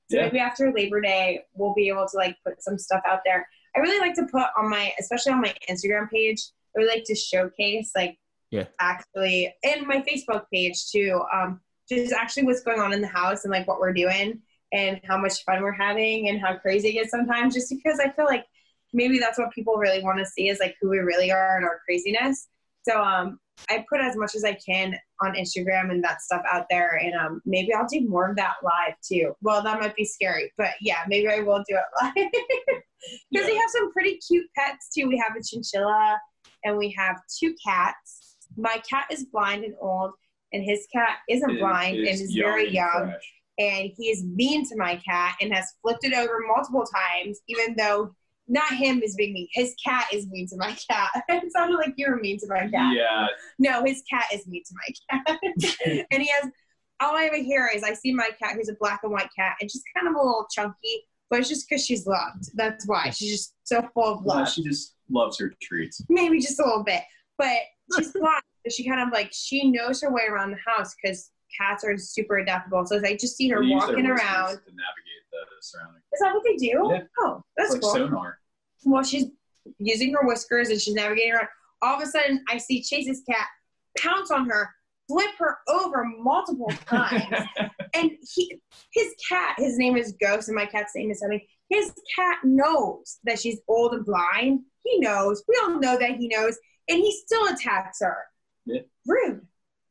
[0.09, 0.23] So Yeah.
[0.25, 3.47] maybe after Labor Day, we'll be able to like put some stuff out there.
[3.75, 6.41] I really like to put on my, especially on my Instagram page,
[6.75, 8.17] I really like to showcase like
[8.51, 8.67] Yeah.
[8.79, 11.21] actually, and my Facebook page too.
[11.33, 14.41] Um, just actually what's going on in the house and like what we're doing
[14.73, 17.53] and how much fun we're having and how crazy it is sometimes.
[17.53, 18.45] Just because I feel like
[18.93, 21.65] maybe that's what people really want to see is like who we really are and
[21.65, 22.47] our craziness.
[22.87, 23.39] So um,
[23.69, 27.15] I put as much as I can on Instagram and that stuff out there, and
[27.15, 29.33] um, maybe I'll do more of that live too.
[29.41, 32.13] Well, that might be scary, but yeah, maybe I will do it live
[33.31, 33.47] because Yeah.
[33.47, 35.07] we have some pretty cute pets too.
[35.07, 36.19] We have a chinchilla
[36.63, 38.35] and we have two cats.
[38.57, 40.11] My cat is blind and old,
[40.53, 43.03] and his cat isn't It blind and is is very and young.
[43.11, 43.33] fresh.
[43.57, 47.75] And he is mean to my cat and has flipped it over multiple times, even
[47.77, 48.13] though
[48.47, 49.47] not him is being mean.
[49.53, 51.09] His cat is mean to my cat.
[51.29, 52.95] it sounded like you were mean to my cat.
[52.95, 53.27] Yeah.
[53.57, 55.39] No, his cat is mean to my cat.
[56.11, 56.51] and he has
[57.01, 59.55] all I ever hear is I see my cat who's a black and white cat
[59.59, 62.51] and she's kind of a little chunky, but it's just because she's loved.
[62.55, 63.09] That's why.
[63.09, 64.49] She's just so full of love.
[64.49, 66.01] she just loves her treats.
[66.09, 67.01] Maybe just a little bit.
[67.37, 67.57] But
[67.97, 68.13] she's.
[68.65, 71.29] So she kind of like she knows her way around the house because
[71.59, 72.85] cats are super adaptable.
[72.85, 74.49] So I just see her walking around.
[74.49, 76.03] to navigate the surroundings.
[76.13, 76.89] Is that what they do?
[76.91, 77.01] Yeah.
[77.19, 77.93] Oh, that's like cool.
[77.93, 78.39] sonar.
[78.85, 79.25] Well, she's
[79.79, 81.47] using her whiskers and she's navigating around.
[81.81, 83.47] All of a sudden, I see Chase's cat
[83.97, 84.69] pounce on her,
[85.07, 87.23] flip her over multiple times.
[87.93, 88.59] and he,
[88.93, 91.41] his cat, his name is Ghost, and my cat's name is something.
[91.69, 94.61] His cat knows that she's old and blind.
[94.83, 95.43] He knows.
[95.47, 98.17] We all know that he knows, and he still attacks her.
[98.65, 98.81] Yeah.
[99.05, 99.44] Rude.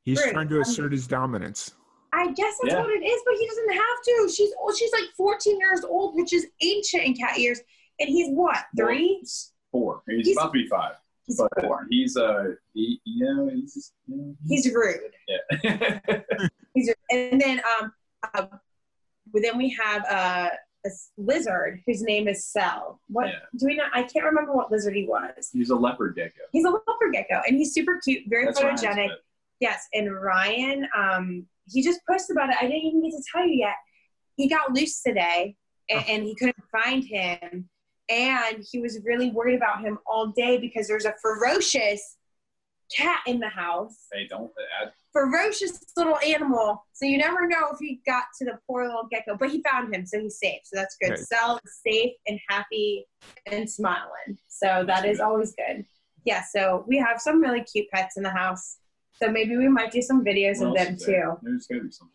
[0.05, 0.33] He's Rude.
[0.33, 1.75] trying to assert his dominance.
[2.13, 2.81] I guess that's Yeah.
[2.81, 4.33] what it is, but he doesn't have to.
[4.35, 4.77] She's old.
[4.77, 7.61] She's like 14 years old, which is ancient in cat years.
[7.99, 9.19] And he's what, three?
[9.21, 10.03] He's four.
[10.09, 10.95] He's, He's- about to be five.
[11.27, 11.87] He's but four.
[11.89, 15.01] he's uh, he, you know, he's just, you know, He's rude.
[15.27, 16.11] yeah.
[16.75, 17.93] He's and then um,
[18.35, 18.47] uh,
[19.33, 20.51] then we have uh,
[20.85, 23.01] a s- lizard whose name is Cell.
[23.09, 23.39] What Yeah.
[23.57, 23.85] do we know?
[23.95, 25.49] I can't remember what lizard he was.
[25.51, 26.43] he's a leopard gecko.
[26.53, 29.09] He's a leopard gecko, and he's super cute, very That's Ryan's photogenic.
[29.65, 32.57] Yes, and Ryan, um, he just posted about it.
[32.61, 33.77] I didn't even get to tell you yet.
[34.37, 35.57] He got loose today,
[35.89, 37.67] and, and he couldn't find him,
[38.11, 42.19] and he was really worried about him all day because there's a ferocious
[42.95, 44.51] cat in the house They don't
[44.83, 44.93] add.
[45.15, 46.85] ferocious little animal.
[46.93, 49.95] So you never know if he got to the poor little gecko, but he found
[49.95, 50.61] him, so he's safe.
[50.65, 51.13] So that's good.
[51.13, 51.23] Okay.
[51.23, 53.07] Sal is safe and happy
[53.47, 54.37] and smiling.
[54.49, 55.87] So that is always good.
[56.27, 56.43] Yeah.
[56.55, 58.77] So we have some really cute pets in the house.
[59.23, 61.33] So maybe we might do some videos of What else them too.
[61.43, 62.11] There's gotta be something.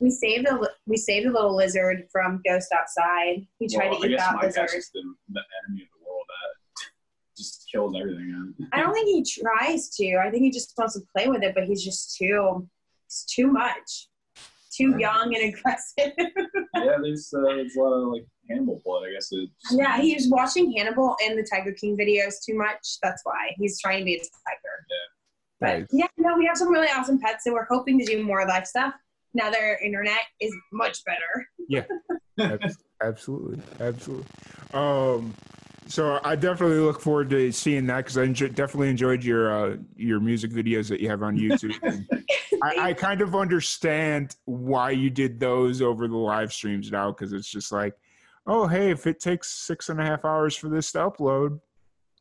[0.00, 3.46] We saved a we saved a little lizard from Ghost outside.
[3.58, 4.68] He tried Well, to I eat that lizard.
[4.72, 6.86] just the, the enemy of the world that
[7.36, 8.54] just kills everything.
[8.72, 10.16] I don't think he tries to.
[10.24, 12.68] I think he just wants to play with it, but he's just too
[13.06, 14.08] it's too much.
[14.72, 16.12] Too young and aggressive.
[16.18, 19.04] yeah, there's uh, there's a lot of like Hannibal blood.
[19.08, 19.30] I guess
[19.72, 22.98] Yeah, he's watching Hannibal and the Tiger King videos too much.
[23.02, 24.76] That's why he's trying to be a tiger.
[25.60, 25.86] But Nice.
[25.92, 28.66] yeah, no, we have some really awesome pets, and we're hoping to do more live
[28.66, 28.94] stuff.
[29.34, 31.48] Now their internet is much better.
[31.68, 31.84] yeah,
[33.02, 34.26] absolutely, absolutely.
[34.72, 35.34] Um,
[35.86, 39.76] so I definitely look forward to seeing that because I enjoy, definitely enjoyed your uh,
[39.96, 41.74] your music videos that you have on YouTube.
[41.82, 42.06] And
[42.62, 47.32] I, I kind of understand why you did those over the live streams now because
[47.32, 47.94] it's just like,
[48.46, 51.60] oh hey, if it takes six and a half hours for this to upload,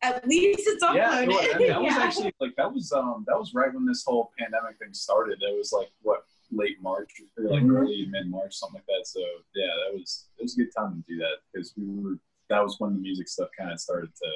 [0.05, 0.95] At least it's uploaded.
[0.95, 2.03] Yeah, well, that, that was Yeah.
[2.03, 5.41] actually like that was um that was right when this whole pandemic thing started.
[5.41, 7.75] It was like what late March or like Mhm.
[7.77, 9.07] early mid March, something like that.
[9.07, 9.19] So
[9.55, 12.17] yeah, that was it was a good time to do that because we were
[12.49, 14.29] that was when the music stuff kind of started to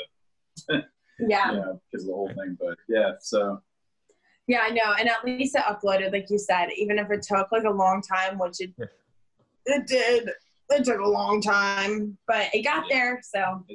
[1.20, 1.52] yeah.
[1.52, 2.58] you know because of the whole thing.
[2.60, 3.62] But yeah, so
[4.48, 4.94] Yeah, I know.
[5.00, 8.02] And at least it uploaded, like you said, even if it took like a long
[8.02, 8.86] time, which it Yeah.
[9.68, 10.32] it did.
[10.72, 13.22] It took a long time, but it got there.
[13.24, 13.66] So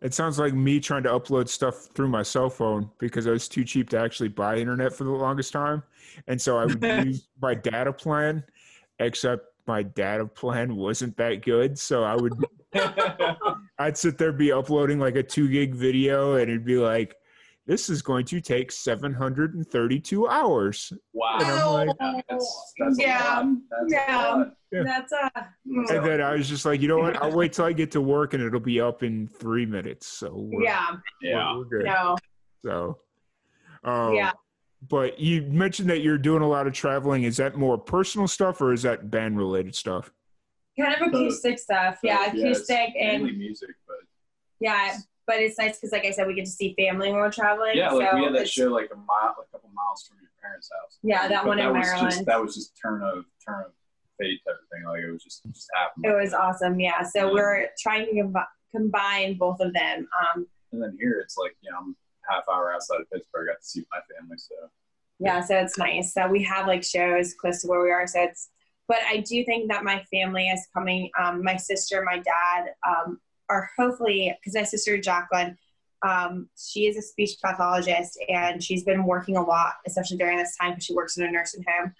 [0.00, 0.04] it did.
[0.04, 0.06] Yeah.
[0.06, 3.48] it sounds like me trying to upload stuff through my cell phone because I was
[3.48, 5.82] too cheap to actually buy internet for the longest time,
[6.26, 8.44] and so I would use my data plan,
[8.98, 12.32] except my data plan wasn't that good, so I would
[13.78, 17.16] I'd sit there be uploading like a two gig video and it'd be like,
[17.68, 20.90] this is going to take 732 hours.
[21.12, 21.36] wow.
[21.38, 23.40] And I'm like- Yeah, that's, that's Yeah.
[23.40, 23.56] a lot.
[23.70, 24.16] That's Yeah.
[24.16, 24.54] a lot.
[24.72, 24.82] Yeah.
[24.84, 25.28] that's uh
[25.64, 27.16] And then I was just like, you know what?
[27.22, 30.06] I'll wait till I get to work and it'll be up in three minutes.
[30.06, 31.56] So we're, yeah, we're, Yeah.
[31.56, 31.84] we're good.
[31.84, 32.16] no,
[32.64, 32.98] So,
[33.84, 34.32] um, Yeah.
[34.88, 37.24] But you mentioned that you're doing a lot of traveling.
[37.24, 40.10] Is that more personal stuff or is that band related stuff?
[40.80, 41.98] kind of acoustic stuff.
[42.04, 43.96] Yeah, But, it's acoustic and mainly music, but
[44.60, 44.96] yeah,
[45.28, 47.76] but it's nice because, like I said, we get to see family when we're traveling.
[47.76, 50.30] yeah, like so we had that show like a mile, a couple miles from your
[50.42, 50.98] parents' house.
[51.02, 52.10] Yeah, that But one in was Maryland.
[52.12, 53.72] Just, that was just turn of turn of
[54.18, 54.88] fate type of thing.
[54.88, 56.06] Like it was just just happened.
[56.06, 56.80] It was awesome.
[56.80, 60.08] Yeah, so we're trying to combi- combine both of them.
[60.18, 61.96] Um, And then here it's like you know I'm
[62.28, 63.48] half hour outside of Pittsburgh.
[63.50, 64.38] I got to see my family.
[64.38, 64.54] So
[65.20, 66.14] yeah, so it's nice.
[66.14, 68.06] So we have like shows close to where we are.
[68.06, 68.48] So it's,
[68.86, 71.10] but I do think that my family is coming.
[71.20, 73.18] Um, my sister, my dad, um,
[73.48, 75.56] are hopefully because my sister Jacqueline,
[76.06, 80.56] um, she is a speech pathologist and she's been working a lot, especially during this
[80.56, 81.92] time because she works in a nursing home.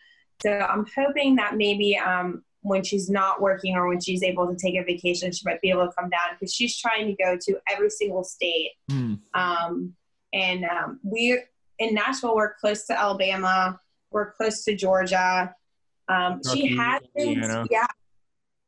[0.43, 4.55] So I'm hoping that maybe um, when she's not working or when she's able to
[4.55, 7.37] take a vacation, she might be able to come down because she's trying to go
[7.37, 9.15] to every single state Hmm.
[9.35, 9.95] um,
[10.33, 11.41] and um, we
[11.79, 13.79] in Nashville, we're close to Alabama,
[14.11, 15.55] we're close to Georgia,
[16.09, 17.87] Um, she has been, yeah.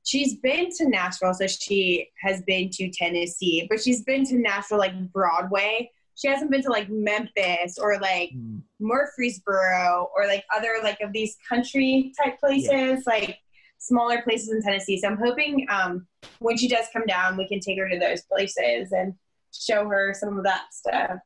[0.04, 4.78] She's been to Nashville, so she has been to Tennessee, but she's been to Nashville
[4.78, 5.90] like Broadway.
[6.14, 8.58] She hasn't been to like Memphis or like Hmm.
[8.78, 13.38] Murfreesboro or like other like of these country type places, like
[13.78, 14.98] smaller places in Tennessee.
[14.98, 16.06] So I'm hoping um,
[16.38, 19.14] when she does come down, we can take her to those places and
[19.52, 21.18] show her some of that stuff.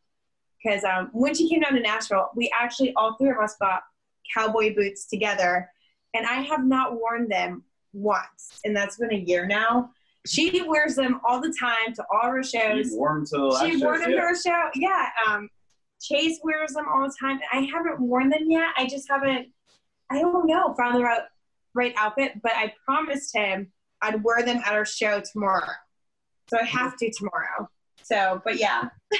[0.62, 3.82] Because um, when she came down to Nashville, we actually all three of us bought
[4.34, 5.70] cowboy boots together,
[6.14, 7.64] and I have not worn them
[7.94, 9.90] once, and that's been a year now.
[10.26, 13.42] She wears them all the time to all her shows You wore 'em to the
[13.44, 14.16] last she wore them too.
[14.16, 14.70] to her show.
[14.74, 15.08] Yeah.
[15.26, 15.48] Um,
[16.00, 17.40] Chase wears them all the time.
[17.52, 18.68] I haven't worn them yet.
[18.76, 19.48] I just haven't.
[20.10, 20.74] I don't know.
[20.74, 21.22] Found the right,
[21.74, 23.70] right outfit, but I promised him
[24.02, 25.66] I'd wear them at our show tomorrow.
[26.50, 27.68] So I have to tomorrow.
[28.02, 28.88] So, but yeah,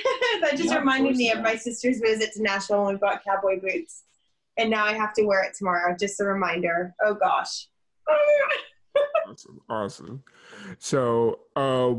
[0.42, 1.38] that just Yeah, reminded course, me yeah.
[1.38, 4.02] of my sister's visit to Nashville when we bought cowboy boots,
[4.58, 5.96] and now I have to wear it tomorrow.
[5.98, 6.94] Just a reminder.
[7.02, 7.68] Oh gosh.
[9.28, 9.60] Awesome.
[9.68, 10.22] Awesome.
[10.78, 11.92] So, uh,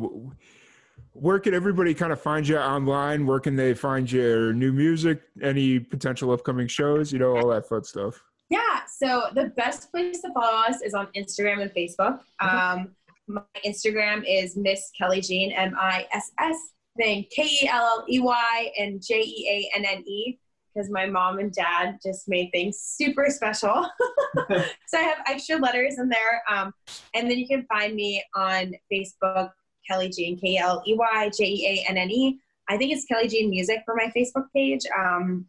[1.13, 3.25] where can everybody kind of find you online?
[3.25, 5.21] Where can they find your new music?
[5.41, 7.11] Any potential upcoming shows?
[7.11, 8.21] You know, all that fun stuff.
[8.49, 12.19] Yeah, so the best place to follow us is on Instagram and Facebook.
[12.39, 12.95] Um,
[13.27, 16.55] my Instagram is Miss Kelley Jeanne, M I S S,
[16.95, 20.37] then K E L L E Y and J E A N N E,
[20.75, 23.89] because my mom and dad just made things super special.
[24.87, 26.43] so I have extra letters in there.
[26.49, 26.73] Um,
[27.13, 29.51] and then you can find me on Facebook,
[29.89, 32.39] Kelley Jeanne, K L E Y J E A N N E.
[32.67, 34.81] I think it's Kelley Jeanne Music for my Facebook page.
[34.97, 35.45] Um,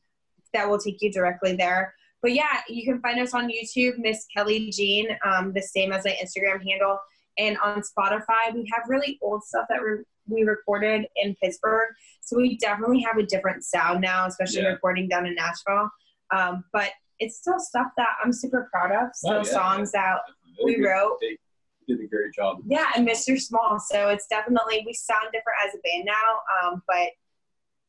[0.53, 1.93] that will take you directly there
[2.27, 6.05] but yeah, you can find us on YouTube, Miss Kelley Jeanne, um, the same as
[6.05, 6.99] my Instagram handle.
[7.39, 11.89] And on Spotify, we have really old stuff that re- we recorded in Pittsburgh.
[12.21, 14.69] So we definitely have a different sound now, especially Yeah.
[14.69, 15.91] recording down in Nashville.
[16.31, 19.15] Um, but it's still stuff that I'm super proud of.
[19.15, 19.43] Still Oh, yeah.
[19.43, 20.19] songs that
[20.65, 21.19] we They wrote.
[21.21, 21.39] They
[21.87, 22.59] did a great job.
[22.67, 23.41] Yeah, and Mr.
[23.41, 23.79] Small.
[23.79, 26.69] So it's definitely, we sound different as a band now.
[26.71, 27.11] Um, but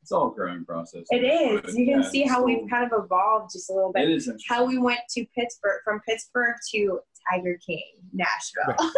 [0.04, 1.06] It's all a growing process.
[1.12, 1.76] it is.
[1.76, 4.04] You can Yeah, see how so we've kind of evolved just a little bit.
[4.10, 7.84] It is how we went to Pittsburgh from Pittsburgh to Tiger King,
[8.14, 8.92] Nashville.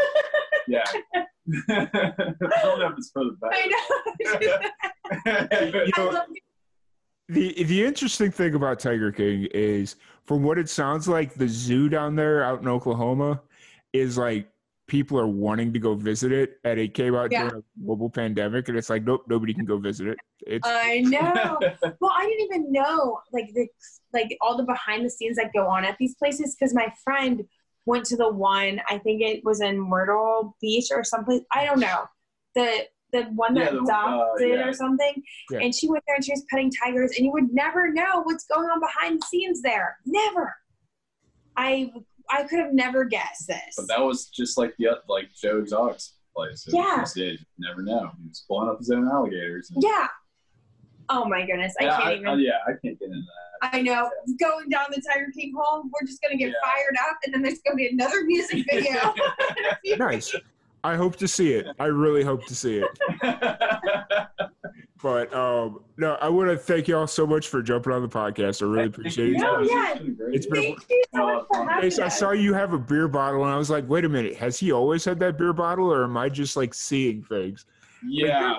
[0.68, 0.84] Yeah.
[1.69, 3.85] I don't know if it's for the I know.
[5.85, 6.27] You I know, love
[7.27, 9.95] the the interesting thing about Tiger King is,
[10.26, 13.41] from what it sounds like, the zoo down there out in Oklahoma
[13.93, 14.49] is like
[14.88, 17.49] people are wanting to go visit it, and it came out Yeah.
[17.49, 20.18] during a global pandemic, and it's like nope, nobody can go visit it.
[20.45, 21.57] It's I know.
[21.99, 23.68] Well, I didn't even know like the
[24.14, 27.43] like all the behind the scenes that go on at these places because my friend
[27.90, 28.80] went to the one.
[28.90, 31.41] I think it was in Myrtle Beach or someplace.
[31.52, 32.06] I don't know.
[32.56, 34.68] The the one that Yeah, the- uh, yeah.
[34.68, 35.24] or something.
[35.49, 35.60] Yeah.
[35.64, 38.45] And she went there and she was petting tigers, and you would never know what's
[38.45, 39.98] going on behind the scenes there.
[40.06, 40.56] Never.
[41.57, 41.91] I
[42.32, 43.74] I could have never guessed this.
[43.76, 46.66] But that was just like the like Joe Exotic's place.
[46.68, 47.02] It Yeah.
[47.02, 48.11] was- You never know.
[48.22, 49.72] He was pulling up his own alligators.
[49.72, 50.07] and- Yeah.
[51.10, 52.28] Oh my goodness, I yeah, can't I, even.
[52.28, 53.48] I- yeah, I can't get into that.
[53.61, 54.10] I know.
[54.40, 56.53] Going down the Tiger King hole, we're just gonna get Yeah.
[56.64, 59.14] fired up, and then there's gonna be another music video.
[59.98, 60.34] nice.
[60.84, 61.68] I hope to see it.
[61.80, 62.88] I really hope to see it.
[65.02, 68.10] But um, no, I want to thank you all so much for jumping on the
[68.10, 68.61] podcast.
[68.61, 69.38] I really appreciate it.
[69.40, 69.94] No, yeah.
[69.94, 70.36] It's been great.
[70.36, 72.19] It's Thank you so much for having Ace, I us.
[72.19, 74.73] saw you have a beer bottle, and I was like, "Wait a minute, has he
[74.73, 77.65] always had that beer bottle, or am I just like seeing things?"
[78.06, 78.56] yeah,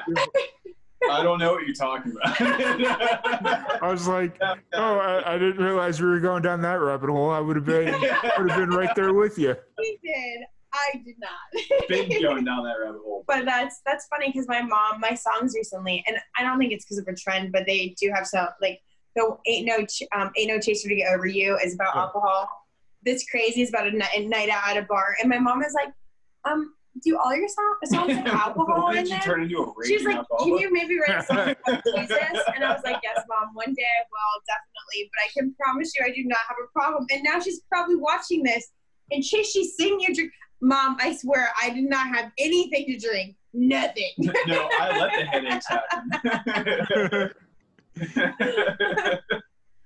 [1.10, 2.36] I don't know what you're talking about.
[3.82, 4.36] I was like,
[4.74, 7.31] "Oh, I, I didn't realize we were going down that rabbit hole.
[7.31, 7.93] I would have been
[8.39, 10.43] would have been right there with you." He did.
[10.72, 11.89] I did not.
[11.89, 13.24] Been going down that rabbit hole.
[13.27, 16.85] but that's that's funny because my mom, my songs recently, and I don't think it's
[16.85, 18.81] because of a trend, but they do have some like
[19.16, 22.02] the ain't no Ch- um, ain't no chaser to get over you is about Yeah.
[22.02, 22.48] alcohol.
[23.02, 25.62] This crazy is about a night, a night out at a bar, and my mom
[25.62, 25.93] is like,
[26.44, 29.20] um, do all your song, songs have alcohol in Did you there?
[29.20, 30.44] turn into a She's like, alcoholic?
[30.44, 32.38] can you maybe write a song about Jesus?
[32.54, 35.10] And I was like, yes, mom, one day I will, definitely.
[35.12, 37.06] But I can promise you I do not have a problem.
[37.12, 38.70] And now she's probably watching this.
[39.10, 40.32] And Chase, she's seeing you drink.
[40.62, 43.36] Mom, I swear, I did not have anything to drink.
[43.54, 44.10] Nothing.
[44.18, 45.66] no, I let the headaches
[47.96, 49.40] happen.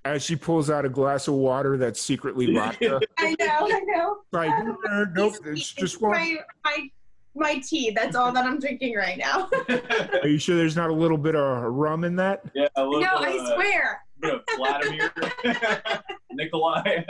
[0.05, 4.18] As she pulls out a glass of water that's secretly vodka, I know, I know.
[4.32, 4.51] like,
[4.90, 6.12] "Uh, nope, it's just one.
[6.12, 6.89] my, my,
[7.35, 7.90] my tea.
[7.90, 9.48] That's all that I'm drinking right now.
[10.22, 12.43] Are you sure there's not a little bit of rum in that?
[12.55, 14.01] yeah, a little no, bit I of, swear.
[14.20, 15.12] bit of Vladimir,
[16.32, 17.02] Nikolai.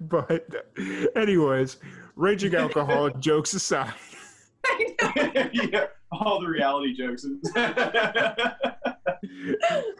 [0.00, 0.48] But,
[1.16, 1.78] anyways,
[2.14, 3.92] raging alcoholic jokes aside.
[5.52, 7.26] Yeah, all the reality jokes.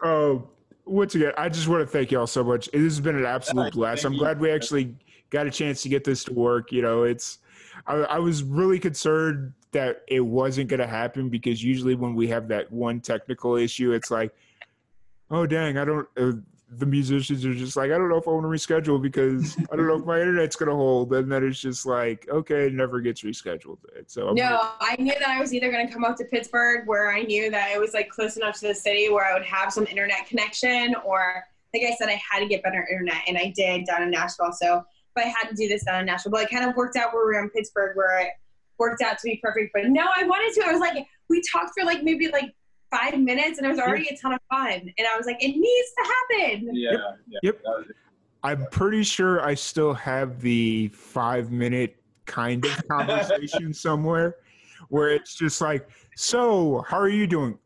[0.03, 0.47] Um,
[0.85, 2.69] once again, I just want to thank y'all so much.
[2.73, 4.05] It has been an absolute Thank blast.
[4.05, 4.19] I'm you.
[4.19, 4.95] glad we actually
[5.29, 6.71] got a chance to get this to work.
[6.71, 7.39] You know, it's
[7.87, 12.27] I, I was really concerned that it wasn't going to happen because usually when we
[12.27, 14.33] have that one technical issue, it's like,
[15.29, 16.07] oh dang, I don't.
[16.17, 16.33] Uh,
[16.77, 19.75] the musicians are just like, I don't know if I want to reschedule because I
[19.75, 21.13] don't know if my internet's going to hold.
[21.13, 23.77] And then it's just like, okay, it never gets rescheduled.
[24.07, 26.87] So I'm no, I knew that I was either going to come out to Pittsburgh
[26.87, 29.45] where I knew that it was like close enough to the city where I would
[29.45, 31.43] have some internet connection or
[31.73, 34.53] like I said, I had to get better internet and I did down in Nashville.
[34.53, 34.85] So
[35.15, 36.31] but I had to do this down in Nashville.
[36.31, 38.29] But it kind of worked out where we were in Pittsburgh where it
[38.77, 39.71] worked out to be perfect.
[39.73, 40.67] But no, I wanted to.
[40.67, 42.53] I was like, we talked for like maybe like
[42.91, 44.71] five minutes and it was already a ton of fun.
[44.97, 46.69] And I was like, it needs to happen.
[46.73, 46.91] Yeah.
[46.91, 47.01] Yep.
[47.27, 47.63] yeah Yep.
[47.63, 47.95] that was it.
[48.43, 54.37] I'm pretty sure I still have the five minute kind of conversation somewhere
[54.89, 57.57] where it's just like, so how are you doing?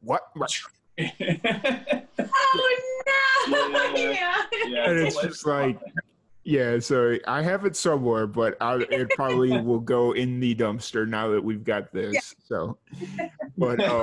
[0.00, 0.22] What?
[0.34, 0.52] what?
[0.98, 2.70] Oh
[3.50, 3.94] no!
[3.94, 3.94] Yeah.
[3.94, 4.36] yeah.
[4.66, 5.78] Yeah, And it's just like,
[6.44, 11.06] yeah, so I have it somewhere, but I, it probably will go in the dumpster
[11.06, 12.14] now that we've got this.
[12.14, 12.20] Yeah.
[12.44, 12.78] So,
[13.58, 14.02] but uh,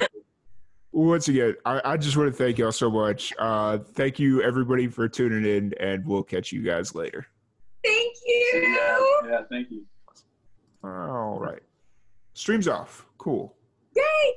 [0.91, 3.33] once again, I, I just want to thank y'all so much.
[3.37, 7.27] Uh, thank you, everybody, for tuning in, and we'll catch you guys later.
[7.83, 8.61] Thank you.
[8.63, 9.85] yeah, yeah, thank you.
[10.83, 11.61] All right.
[12.33, 13.05] Streams off.
[13.17, 13.55] Cool.
[13.95, 14.33] Yay!